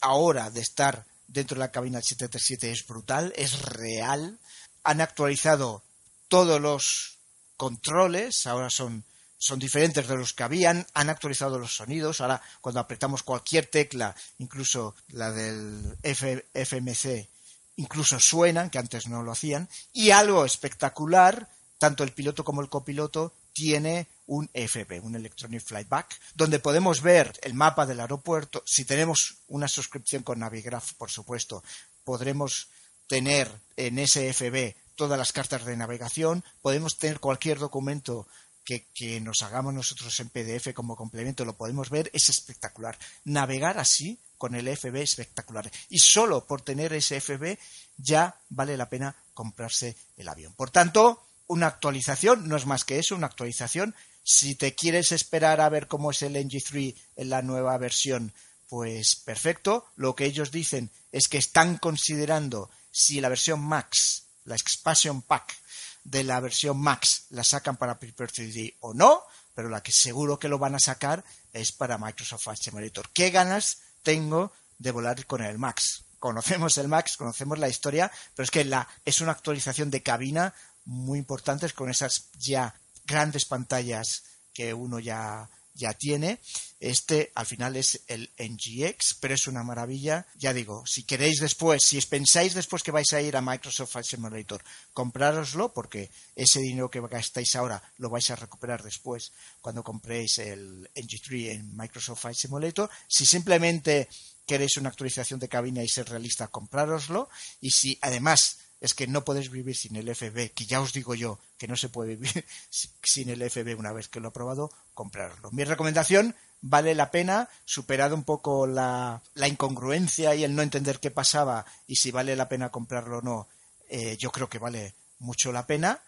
[0.00, 4.38] ahora de estar dentro de la cabina 737 es brutal, es real.
[4.84, 5.82] Han actualizado
[6.28, 7.18] todos los
[7.56, 9.04] controles, ahora son,
[9.38, 14.14] son diferentes de los que habían, han actualizado los sonidos, ahora cuando apretamos cualquier tecla,
[14.38, 17.28] incluso la del FMC,
[17.76, 22.68] incluso suenan, que antes no lo hacían, y algo espectacular tanto el piloto como el
[22.68, 28.62] copiloto tiene un FB, un Electronic Flight Back, donde podemos ver el mapa del aeropuerto.
[28.64, 31.64] Si tenemos una suscripción con Navigraph, por supuesto,
[32.04, 32.68] podremos
[33.08, 38.28] tener en ese FB todas las cartas de navegación, podemos tener cualquier documento
[38.64, 42.96] que, que, nos hagamos nosotros en PDF como complemento, lo podemos ver, es espectacular.
[43.24, 45.68] Navegar así con el FB es espectacular.
[45.88, 47.58] Y solo por tener ese FB
[47.96, 50.54] ya vale la pena comprarse el avión.
[50.54, 53.92] Por tanto, una actualización no es más que eso, una actualización.
[54.32, 58.32] Si te quieres esperar a ver cómo es el NG3 en la nueva versión,
[58.68, 59.86] pues perfecto.
[59.96, 65.58] Lo que ellos dicen es que están considerando si la versión Max, la Expansion Pack
[66.04, 70.38] de la versión Max la sacan para Prepare 3D o no, pero la que seguro
[70.38, 73.10] que lo van a sacar es para Microsoft Flight Simulator.
[73.12, 76.04] ¿Qué ganas tengo de volar con el Max?
[76.20, 78.64] Conocemos el Max, conocemos la historia, pero es que
[79.04, 80.54] es una actualización de cabina
[80.84, 82.76] muy importante con esas ya
[83.10, 84.22] grandes pantallas
[84.54, 86.38] que uno ya ya tiene.
[86.78, 90.26] Este al final es el NGX, pero es una maravilla.
[90.38, 94.06] Ya digo, si queréis después, si pensáis después que vais a ir a Microsoft Flight
[94.06, 94.62] Simulator,
[94.92, 100.88] comprároslo porque ese dinero que gastáis ahora lo vais a recuperar después cuando compréis el
[100.94, 102.88] NG3 en Microsoft Flight Simulator.
[103.08, 104.08] Si simplemente
[104.46, 107.28] queréis una actualización de cabina y ser realista, comprároslo.
[107.60, 111.14] Y si además es que no podéis vivir sin el FB, que ya os digo
[111.14, 112.44] yo que no se puede vivir
[113.02, 115.50] sin el FB una vez que lo he probado, comprarlo.
[115.52, 121.00] Mi recomendación vale la pena, superado un poco la, la, incongruencia y el no entender
[121.00, 123.48] qué pasaba y si vale la pena comprarlo o no,
[123.88, 126.00] eh, yo creo que vale mucho la pena.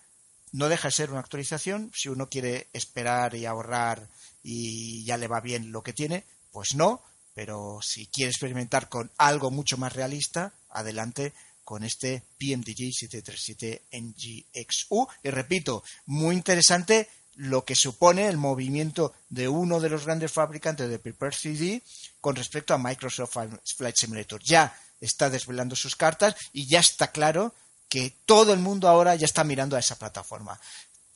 [0.52, 4.08] No deja de ser una actualización, si uno quiere esperar y ahorrar
[4.42, 7.02] y ya le va bien lo que tiene, pues no,
[7.34, 11.32] pero si quiere experimentar con algo mucho más realista, adelante
[11.64, 15.08] con este PMDG 737 NGXU.
[15.22, 20.88] Y repito, muy interesante lo que supone el movimiento de uno de los grandes fabricantes
[20.88, 21.82] de Prepare 3D
[22.20, 23.36] con respecto a Microsoft
[23.76, 24.42] Flight Simulator.
[24.42, 27.54] Ya está desvelando sus cartas y ya está claro
[27.88, 30.58] que todo el mundo ahora ya está mirando a esa plataforma.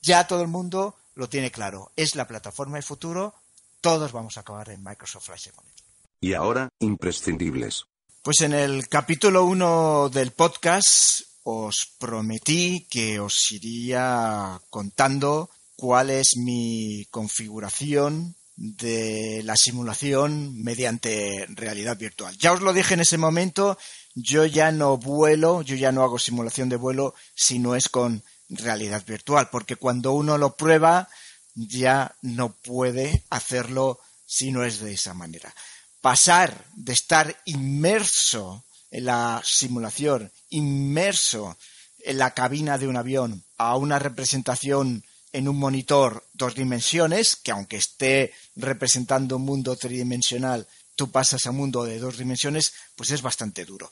[0.03, 1.91] Ya todo el mundo lo tiene claro.
[1.97, 3.35] Es la plataforma de futuro.
[3.81, 5.87] Todos vamos a acabar en Microsoft Flight Simulator.
[6.21, 7.87] Y ahora, imprescindibles.
[8.27, 16.33] Pues en el capítulo 1 del podcast os prometí que os iría contando cuál es
[16.37, 22.37] mi configuración de la simulación mediante realidad virtual.
[22.37, 23.79] Ya os lo dije en ese momento,
[24.17, 28.25] yo ya no vuelo, yo ya no hago simulación de vuelo si no es con
[28.49, 31.09] realidad virtual, porque cuando uno lo prueba
[31.55, 35.55] ya no puede hacerlo si no es de esa manera
[36.07, 41.59] pasar de estar inmerso en la simulación, inmerso
[41.99, 45.03] en la cabina de un avión, a una representación
[45.33, 51.51] en un monitor dos dimensiones, que aunque esté representando un mundo tridimensional, tú pasas a
[51.51, 53.91] un mundo de dos dimensiones, pues es bastante duro.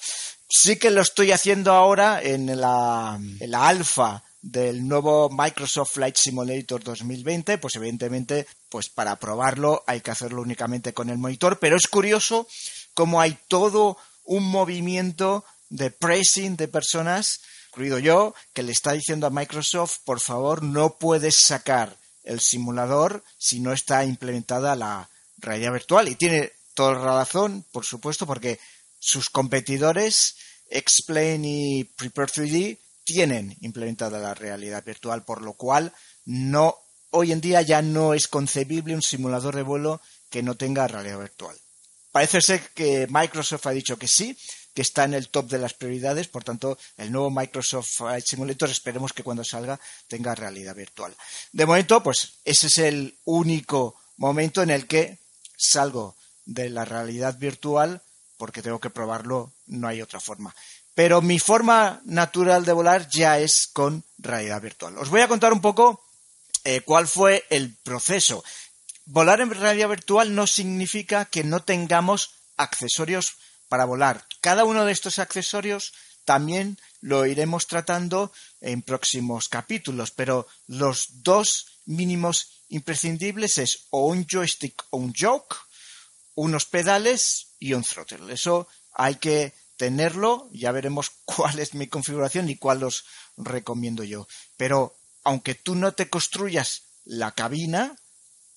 [0.49, 3.19] Sí que lo estoy haciendo ahora en la,
[3.55, 10.43] alfa del nuevo Microsoft Flight Simulator 2020, pues evidentemente, pues para probarlo hay que hacerlo
[10.43, 12.47] únicamente con el monitor, pero es curioso
[12.93, 19.27] cómo hay todo un movimiento de pressing de personas, incluido yo, que le está diciendo
[19.27, 25.09] a Microsoft, por favor, no puedes sacar el simulador si no está implementada la
[25.39, 26.09] realidad virtual.
[26.09, 28.61] Y tiene toda la razón, por supuesto, porque
[28.99, 30.37] sus competidores,
[30.69, 35.93] Explain y Prepare 3D, tienen implementada la realidad virtual, por lo cual
[36.25, 36.77] no
[37.11, 40.01] hoy en día ya no es concebible un simulador de vuelo
[40.31, 41.57] que no tenga realidad virtual.
[42.11, 44.37] Parece ser que Microsoft ha dicho que sí,
[44.75, 48.69] que está en el top de las prioridades, por tanto, el nuevo Microsoft Flight Simulator
[48.71, 49.79] esperemos que cuando salga
[50.09, 51.15] tenga realidad virtual.
[51.53, 55.19] De momento, pues ese es el único momento en el que
[55.57, 58.03] salgo de la realidad virtual
[58.37, 60.55] porque tengo que probarlo, no hay otra forma
[60.95, 64.97] pero mi forma natural de volar ya es con realidad virtual.
[64.99, 66.03] Os voy a contar un poco
[66.65, 68.45] eh, cuál fue el proceso.
[69.05, 73.37] Volar en realidad virtual no significa que no tengamos accesorios
[73.69, 74.25] para volar.
[74.41, 75.93] Cada uno de estos accesorios
[76.25, 84.27] también lo iremos tratando en próximos capítulos, pero los dos mínimos imprescindibles es o un
[84.27, 85.57] joystick o un joke,
[86.35, 88.33] unos pedales y un throttle.
[88.33, 93.05] Eso hay que tenerlo, ya veremos cuál es mi configuración y cuál os
[93.37, 94.27] recomiendo yo.
[94.57, 97.97] Pero aunque tú no te construyas la cabina,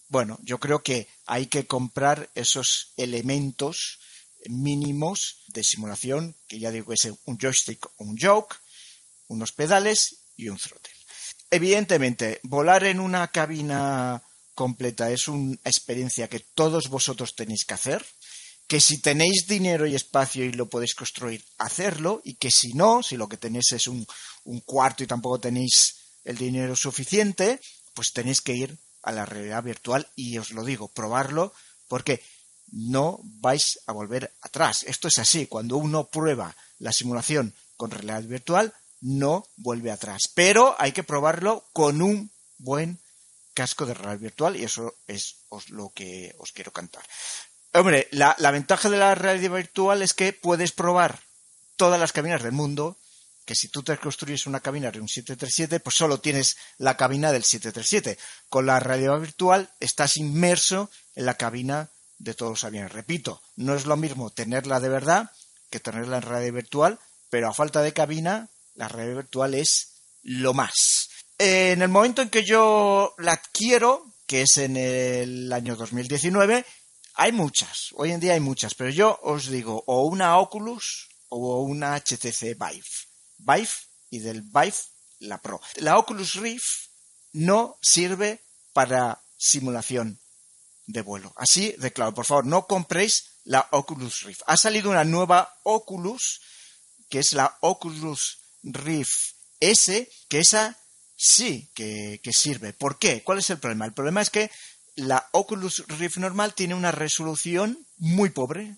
[0.09, 3.99] bueno, yo creo que hay que comprar esos elementos
[4.49, 8.55] mínimos de simulación, que ya digo es un joystick o un joke,
[9.27, 10.93] unos pedales y un throttle.
[11.49, 14.21] Evidentemente, volar en una cabina
[14.53, 18.05] completa es una experiencia que todos vosotros tenéis que hacer,
[18.67, 23.01] que si tenéis dinero y espacio y lo podéis construir, hacerlo, y que si no,
[23.01, 24.05] si lo que tenéis es un,
[24.43, 25.95] un cuarto y tampoco tenéis
[26.25, 27.61] el dinero suficiente,
[27.93, 31.53] pues tenéis que ir a la realidad virtual y os lo digo, probarlo,
[31.87, 32.21] porque
[32.71, 34.83] no vais a volver atrás.
[34.83, 40.23] Esto es así, cuando uno prueba la simulación con realidad virtual, no vuelve atrás.
[40.35, 42.99] Pero hay que probarlo con un buen
[43.53, 45.37] casco de realidad virtual y eso es
[45.69, 47.03] lo que os quiero cantar.
[47.77, 51.19] Hombre, la, ventaja de la realidad virtual es que puedes probar
[51.75, 52.97] todas las cabinas del mundo,
[53.45, 57.31] que si tú te construyes una cabina de un 737, pues solo tienes la cabina
[57.31, 58.17] del 737.
[58.49, 62.91] Con la realidad virtual estás inmerso en la cabina de todos los aviones.
[62.91, 65.31] Repito, no es lo mismo tenerla de verdad
[65.69, 66.99] que tenerla en realidad virtual,
[67.29, 71.09] pero a falta de cabina, la realidad virtual es lo más.
[71.37, 76.65] En el momento en que yo la adquiero, que es en el año 2019,
[77.19, 81.61] hay muchas, hoy en día hay muchas, pero yo os digo, o una Oculus o
[81.61, 82.85] una HTC Vive.
[83.39, 83.69] Vive
[84.11, 84.75] y del Vive
[85.19, 85.59] la Pro.
[85.77, 86.89] La Oculus Rift
[87.33, 88.39] no sirve
[88.71, 90.19] para simulación
[90.85, 91.33] de vuelo.
[91.37, 94.41] Así de claro, por favor, no compréis la Oculus Rift.
[94.45, 96.41] Ha salido una nueva Oculus,
[97.09, 100.77] que es la Oculus Rift S, que esa
[101.15, 102.73] sí que, que sirve.
[102.73, 103.23] ¿Por qué?
[103.23, 103.85] ¿Cuál es el problema?
[103.85, 104.51] El problema es que
[104.97, 108.75] la Oculus Rift normal tiene una resolución muy pobre,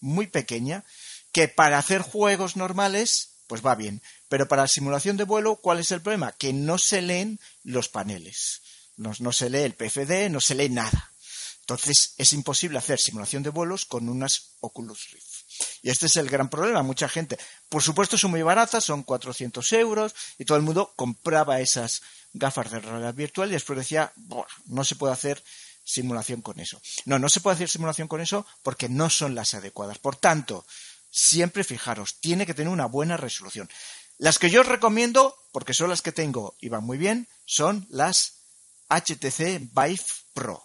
[0.00, 0.84] muy pequeña,
[1.32, 4.00] que para hacer juegos normales pues va bien.
[4.28, 6.32] Pero para simulación de vuelo, ¿cuál es el problema?
[6.32, 8.62] Que no se leen los paneles.
[8.96, 11.12] No, se lee el PFD, no se lee nada.
[11.60, 15.32] Entonces es imposible hacer simulación de vuelos con unas Oculus Rift.
[15.82, 16.82] Y este es el gran problema.
[16.82, 17.38] Mucha gente,
[17.68, 22.02] por supuesto, son muy baratas, son 400 euros, y todo el mundo compraba esas
[22.32, 24.12] gafas de realidad virtual y después decía,
[24.66, 25.42] no se puede hacer
[25.84, 26.80] simulación con eso.
[27.04, 29.98] No, no se puede hacer simulación con eso porque no son las adecuadas.
[29.98, 30.64] Por tanto,
[31.10, 33.68] siempre fijaros, tiene que tener una buena resolución.
[34.18, 37.86] Las que yo os recomiendo, porque son las que tengo y van muy bien, son
[37.90, 38.34] las
[38.88, 40.64] HTC Vive Pro.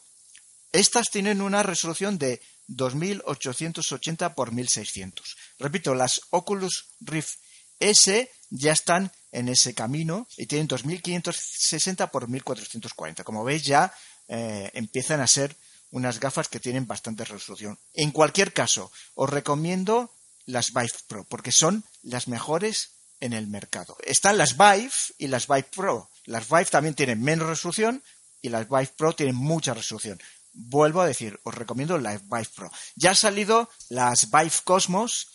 [0.71, 5.37] Estas tienen una resolución de 2880 x 1600.
[5.59, 7.39] Repito, las Oculus Rift
[7.79, 13.23] S ya están en ese camino y tienen 2560 x 1440.
[13.23, 13.93] Como veis, ya
[14.27, 15.55] eh, empiezan a ser
[15.91, 17.77] unas gafas que tienen bastante resolución.
[17.93, 20.11] En cualquier caso, os recomiendo
[20.45, 23.97] las Vive Pro porque son las mejores en el mercado.
[24.03, 26.09] Están las Vive y las Vive Pro.
[26.25, 28.03] Las Vive también tienen menos resolución
[28.41, 30.19] y las Vive Pro tienen mucha resolución.
[30.53, 32.71] Vuelvo a decir, os recomiendo las Vive Pro.
[32.95, 35.29] Ya han salido las Vive Cosmos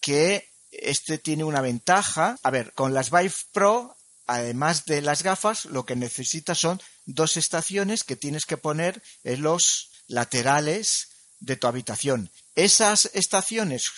[0.00, 2.38] que este tiene una ventaja.
[2.42, 3.96] A ver, con las Vive Pro,
[4.26, 9.42] además de las gafas, lo que necesitas son dos estaciones que tienes que poner en
[9.42, 11.08] los laterales
[11.40, 12.30] de tu habitación.
[12.54, 13.90] Esas estaciones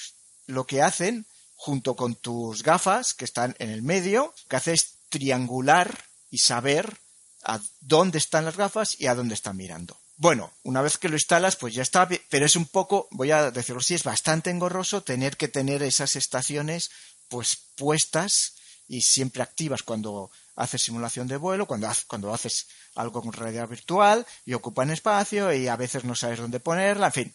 [0.47, 4.95] lo que hacen, junto con tus gafas que están en el medio, que hace es
[5.09, 6.99] triangular y saber
[7.45, 9.97] a dónde están las gafas y a dónde están mirando.
[10.19, 13.51] Bueno, una vez que lo instalas, pues ya está, pero es un poco, voy a
[13.51, 16.91] decirlo así, es bastante engorroso tener que tener esas estaciones
[17.29, 18.55] pues puestas
[18.89, 24.27] y siempre activas cuando haces simulación de vuelo, cuando, cuando haces algo con realidad virtual
[24.47, 27.35] y ocupan espacio y a veces no sabes dónde ponerla, en fin.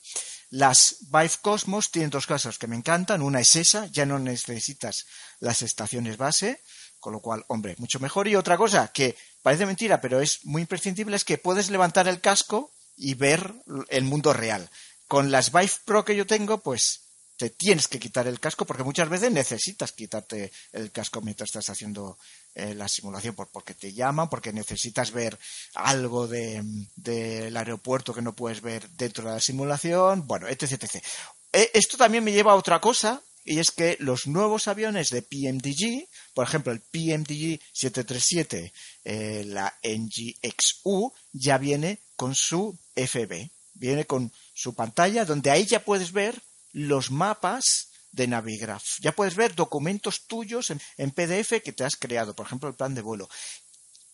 [0.50, 3.22] Las Vive Cosmos tienen dos cosas que me encantan.
[3.22, 5.06] Una es esa, ya no necesitas
[5.40, 6.62] las estaciones base,
[7.00, 8.28] con lo cual, hombre, mucho mejor.
[8.28, 12.22] Y otra cosa que parece mentira, pero es muy imprescindible, es que puedes levantar el
[12.22, 13.54] casco y ver
[13.90, 14.70] el mundo real.
[15.08, 17.02] Con las Vive Pro que yo tengo, pues
[17.42, 21.72] te tienes que quitar el casco porque muchas veces necesitas quitarte el casco mientras estás
[21.72, 22.20] haciendo
[22.54, 25.40] eh, la simulación porque te llaman, porque necesitas ver
[25.74, 30.74] algo del aeropuerto que no puedes ver dentro de la simulación, bueno, etc.
[30.74, 31.04] etc.
[31.52, 35.22] Eh, esto también me lleva a otra cosa y es que los nuevos aviones de
[35.22, 38.74] PMDG, por ejemplo el PMDG 737,
[39.04, 45.84] eh, la NGXU, ya viene con su FB, viene con su pantalla donde ahí ya
[45.84, 46.42] puedes ver
[46.72, 49.00] los mapas de Navigraph.
[49.00, 52.94] Ya puedes ver documentos tuyos en, PDF que te has creado, por ejemplo, el plan
[52.94, 53.30] de vuelo.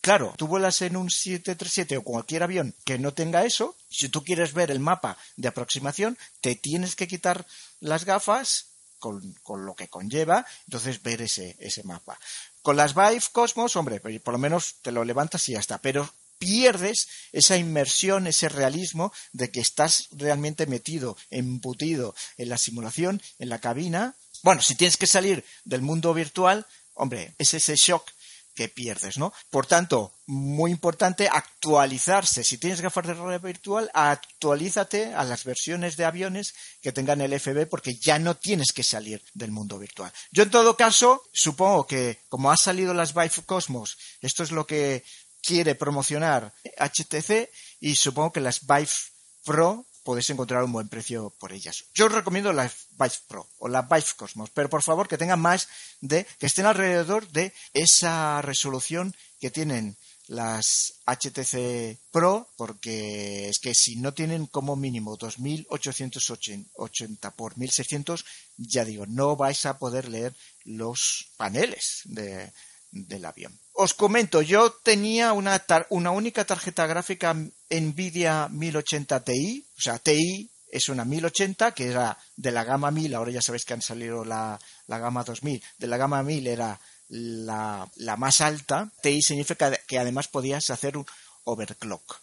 [0.00, 4.22] Claro, tú vuelas en un 737 o cualquier avión que no tenga eso, si tú
[4.22, 7.46] quieres ver el mapa de aproximación, te tienes que quitar
[7.80, 8.67] las gafas
[8.98, 12.18] con, con lo que conlleva, entonces ver ese, ese mapa.
[12.62, 15.78] Con las Vive Cosmos, hombre, pues, por lo menos te lo levantas y ya está,
[15.78, 23.20] pero pierdes esa inmersión, ese realismo de que estás realmente metido, embutido en la simulación,
[23.38, 24.14] en la cabina.
[24.42, 28.08] Bueno, si tienes que salir del mundo virtual, hombre, es ese shock
[28.58, 29.32] que pierdes, ¿no?
[29.50, 32.42] Por tanto, muy importante actualizarse.
[32.42, 37.38] Si tienes gafas de realidad virtual, actualízate a las versiones de aviones que tengan el
[37.38, 40.12] FB porque ya no tienes que salir del mundo virtual.
[40.32, 44.66] Yo en todo caso, supongo que como ha salido las Vive Cosmos, esto es lo
[44.66, 45.04] que
[45.40, 47.48] quiere promocionar HTC
[47.78, 48.90] y supongo que las Vive
[49.44, 51.84] Pro podéis encontrar un buen precio por ellas.
[51.92, 55.38] Yo os recomiendo la Vive Pro o la Vive Cosmos, pero por favor que tengan
[55.38, 55.68] más
[56.00, 63.74] de, que estén alrededor de esa resolución que tienen las HTC Pro, porque es que
[63.74, 68.24] si no tienen como mínimo 2880 por 1600,
[68.56, 72.50] ya digo, no vais a poder leer los paneles de,
[72.92, 73.60] del avión.
[73.80, 77.32] Os comento, yo tenía una, una única tarjeta gráfica
[77.70, 83.14] Nvidia 1080 Ti, o sea, Ti es una 1080 que era de la gama 1000,
[83.14, 86.80] ahora ya sabéis que han salido la, la gama 2000, de la gama 1000 era
[87.06, 87.88] la,
[88.18, 91.06] más alta, TI significa que además podías hacer un
[91.44, 92.16] overclock.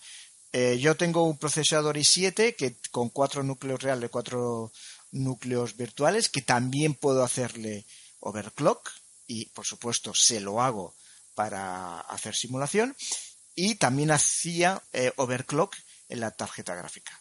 [0.51, 4.73] Eh, yo tengo un procesador i7 que con cuatro núcleos reales, cuatro
[5.13, 7.85] núcleos virtuales, que también puedo hacerle
[8.19, 8.89] overclock
[9.25, 10.93] y por supuesto se lo hago
[11.35, 12.95] para hacer simulación
[13.53, 15.75] y también hacía eh, overclock
[16.09, 17.11] en la tarjeta gráfica.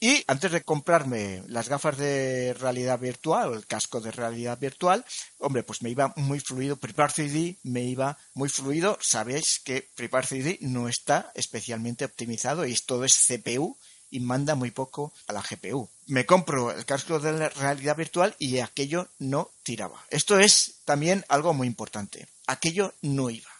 [0.00, 5.04] Y antes de comprarme las gafas de realidad virtual o el casco de realidad virtual,
[5.38, 6.76] hombre, pues me iba muy fluido.
[6.76, 8.98] Prepare 3D me iba muy fluido.
[9.00, 13.78] Sabéis que Prepare 3D no está especialmente optimizado y todo es CPU
[14.10, 15.88] y manda muy poco a la GPU.
[16.06, 20.04] Me compro el casco de realidad virtual y aquello no tiraba.
[20.10, 22.28] Esto es también algo muy importante.
[22.46, 23.53] Aquello no iba.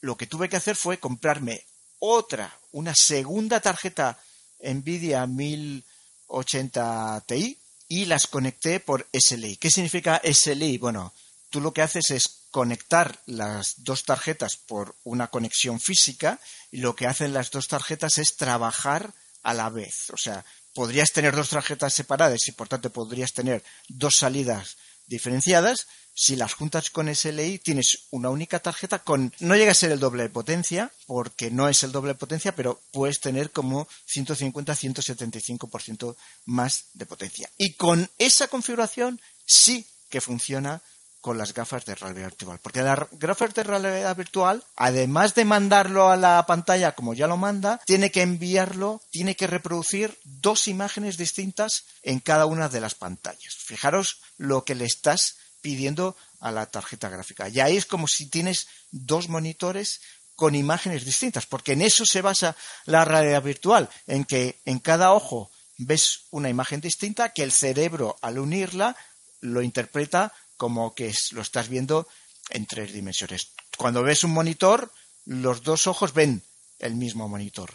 [0.00, 1.64] Lo que tuve que hacer fue comprarme
[1.98, 4.18] otra, una segunda tarjeta
[4.60, 7.58] Nvidia 1080 Ti
[7.88, 9.56] y las conecté por SLI.
[9.56, 10.78] ¿Qué significa SLI?
[10.78, 11.12] Bueno,
[11.50, 16.40] tú lo que haces es conectar las dos tarjetas por una conexión física
[16.70, 19.12] y lo que hacen las dos tarjetas es trabajar
[19.42, 20.10] a la vez.
[20.10, 25.86] O sea, podrías tener dos tarjetas separadas y por tanto podrías tener dos salidas diferenciadas,
[26.20, 30.00] si las juntas con SLI tienes una única tarjeta con no llega a ser el
[30.00, 34.74] doble de potencia porque no es el doble de potencia pero puedes tener como 150
[34.74, 40.82] 175% más de potencia y con esa configuración sí que funciona
[41.22, 42.58] con las gafas de realidad virtual.
[42.62, 47.36] Porque las gafas de realidad virtual, además de mandarlo a la pantalla como ya lo
[47.36, 52.94] manda, tiene que enviarlo, tiene que reproducir dos imágenes distintas en cada una de las
[52.94, 53.54] pantallas.
[53.54, 57.48] Fijaros lo que le estás pidiendo a la tarjeta gráfica.
[57.48, 60.00] Y ahí es como si tienes dos monitores
[60.34, 62.56] con imágenes distintas, porque en eso se basa
[62.86, 68.16] la realidad virtual, en que en cada ojo ves una imagen distinta que el cerebro
[68.22, 68.96] al unirla
[69.40, 72.08] lo interpreta como que lo estás viendo
[72.50, 73.52] en tres dimensiones.
[73.76, 74.92] Cuando ves un monitor,
[75.24, 76.42] los dos ojos ven
[76.78, 77.72] el mismo monitor.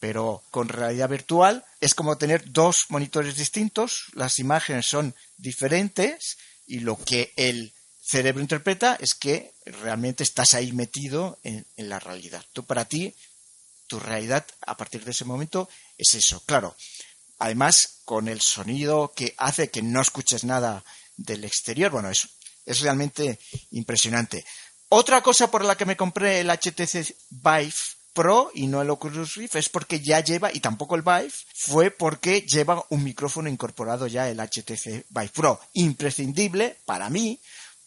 [0.00, 6.38] Pero con realidad virtual es como tener dos monitores distintos, las imágenes son diferentes
[6.68, 12.44] y lo que el cerebro interpreta es que realmente estás ahí metido en, la realidad.
[12.52, 13.14] Tú para ti,
[13.86, 16.40] tu realidad a partir de ese momento es eso.
[16.46, 16.76] Claro,
[17.38, 20.84] además con el sonido que hace que no escuches nada
[21.16, 22.28] del exterior, bueno, es,
[22.64, 23.38] es realmente
[23.72, 24.44] impresionante.
[24.90, 27.74] Otra cosa por la que me compré el HTC Vive
[28.12, 31.90] Pro y no el Oculus Rift es porque ya lleva, y tampoco el Vive, fue
[31.90, 35.60] porque lleva un micrófono incorporado ya el HTC Vive Pro.
[35.74, 37.38] Imprescindible para mí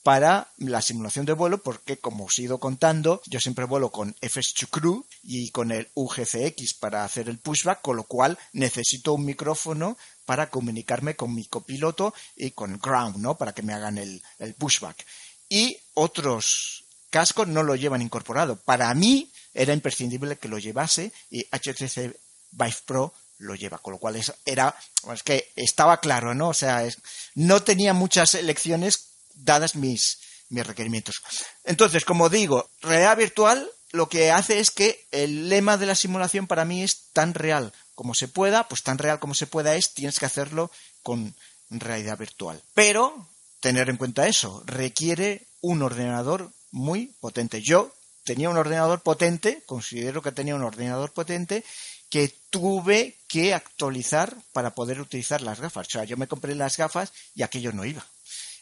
[0.03, 4.15] para la simulación de vuelo porque como os he ido contando yo siempre vuelo con
[4.15, 9.25] FS2 Crew y con el UGCX para hacer el pushback con lo cual necesito un
[9.25, 13.35] micrófono para comunicarme con mi copiloto y con Ground, ¿no?
[13.35, 15.05] Para que me hagan el, el pushback.
[15.49, 18.55] Y otros cascos no lo llevan incorporado.
[18.55, 22.15] Para mí, era imprescindible que lo llevase y HTC
[22.51, 24.75] Vive Pro lo lleva, con lo cual es, era,
[25.13, 26.49] es que estaba claro, ¿no?
[26.49, 26.87] O sea,
[27.35, 30.19] no tenía muchas elecciones dadas mis,
[30.49, 31.21] mis requerimientos.
[31.63, 36.47] Entonces, como digo, realidad virtual lo que hace es que el lema de la simulación
[36.47, 39.93] para mí es tan real como se pueda, pues tan real como se pueda es,
[39.93, 40.71] tienes que hacerlo
[41.03, 41.35] con
[41.69, 42.61] realidad virtual.
[42.73, 43.27] Pero,
[43.59, 47.61] tener en cuenta eso, requiere un ordenador muy potente.
[47.61, 51.63] Yo tenía un ordenador potente, considero que tenía un ordenador potente
[52.09, 55.87] que tuve que actualizar para poder utilizar las gafas.
[55.87, 58.05] O sea, yo me compré las gafas y aquello no iba.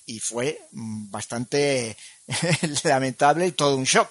[0.05, 1.97] Y fue mm, bastante
[2.83, 4.09] lamentable y todo un shock.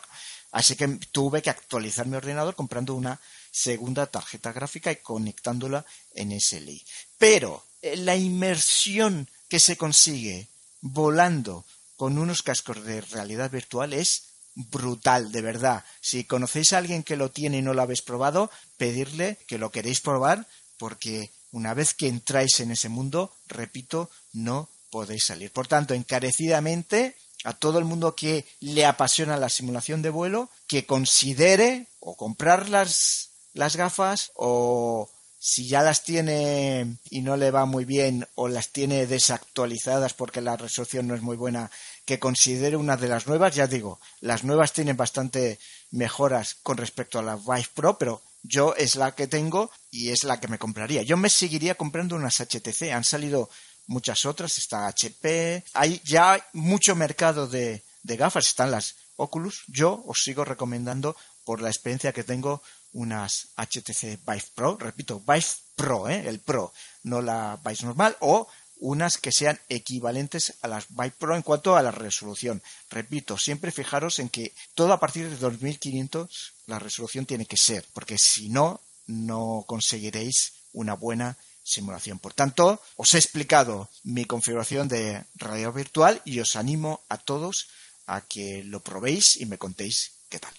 [0.51, 3.20] Así que tuve que actualizar mi ordenador comprando una
[3.51, 5.85] segunda tarjeta gráfica y conectándola
[6.15, 6.85] en SLI.
[7.16, 10.49] Pero eh, la inmersión que se consigue
[10.81, 11.65] volando
[11.97, 14.28] con unos cascos de realidad virtual es
[14.59, 15.85] brutal, de verdad.
[16.01, 19.71] Si conocéis a alguien que lo tiene y no lo habéis probado, pedirle que lo
[19.71, 20.47] queréis probar
[20.79, 25.53] porque una vez que entráis en ese mundo, repito, no podéis salir.
[25.53, 30.87] Por tanto, encarecidamente a todo el mundo que le apasiona la simulación de vuelo, que
[30.87, 35.09] considere o comprar las, las gafas o
[35.39, 40.41] si ya las tiene y no le va muy bien o las tiene desactualizadas porque
[40.41, 41.71] la resolución no es muy buena,
[42.09, 45.59] que considere una de las nuevas, ya digo, las nuevas tienen bastante
[45.91, 50.25] mejoras con respecto a la Vive Pro, pero yo es la que tengo y es
[50.25, 51.03] la que me compraría.
[51.03, 53.51] Yo me seguiría comprando unas HTC, han salido
[53.89, 60.03] muchas otras, está HP, hay ya mucho mercado de, de gafas, están las Oculus, yo
[60.07, 61.15] os sigo recomendando
[61.45, 62.63] por la experiencia que tengo
[62.95, 65.45] unas HTC Vive Pro, repito, Vive
[65.77, 66.27] Pro, ¿eh?
[66.27, 66.73] el Pro,
[67.03, 68.49] no la Vive normal, o
[68.81, 72.63] unas que sean equivalentes a las Vive Pro en cuanto a la resolución.
[72.91, 77.85] Repito, siempre fijaros en que todo a partir de 2500 la resolución tiene que ser,
[77.93, 82.19] porque si no, no conseguiréis una buena simulación.
[82.19, 87.69] Por tanto, os he explicado mi configuración de radio virtual y os animo a todos
[88.07, 90.55] a que lo probéis y me contéis qué tal.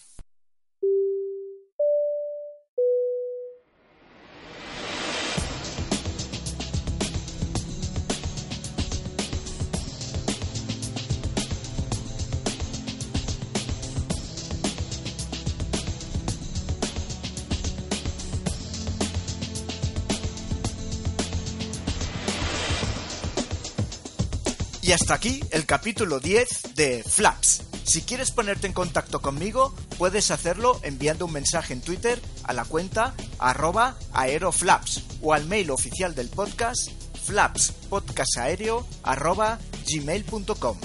[24.90, 27.62] Y hasta aquí el capítulo 10 de Flaps.
[27.84, 32.66] Si quieres ponerte en contacto conmigo, puedes hacerlo enviando un mensaje en Twitter a la
[32.66, 36.90] cuenta arroba aeroflaps o al mail oficial del podcast
[37.24, 40.80] flapspodcastaereo arroba gmail.com.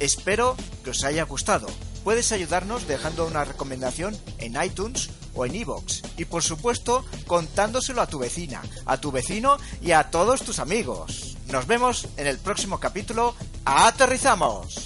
[0.00, 0.54] Espero
[0.84, 1.66] que os haya gustado.
[2.04, 6.02] Puedes ayudarnos dejando una recomendación en iTunes o en iVoox.
[6.18, 11.35] Y por supuesto, contándoselo a tu vecina, a tu vecino y a todos tus amigos.
[11.50, 13.34] Nos vemos en el próximo capítulo.
[13.64, 14.85] ¡Aterrizamos!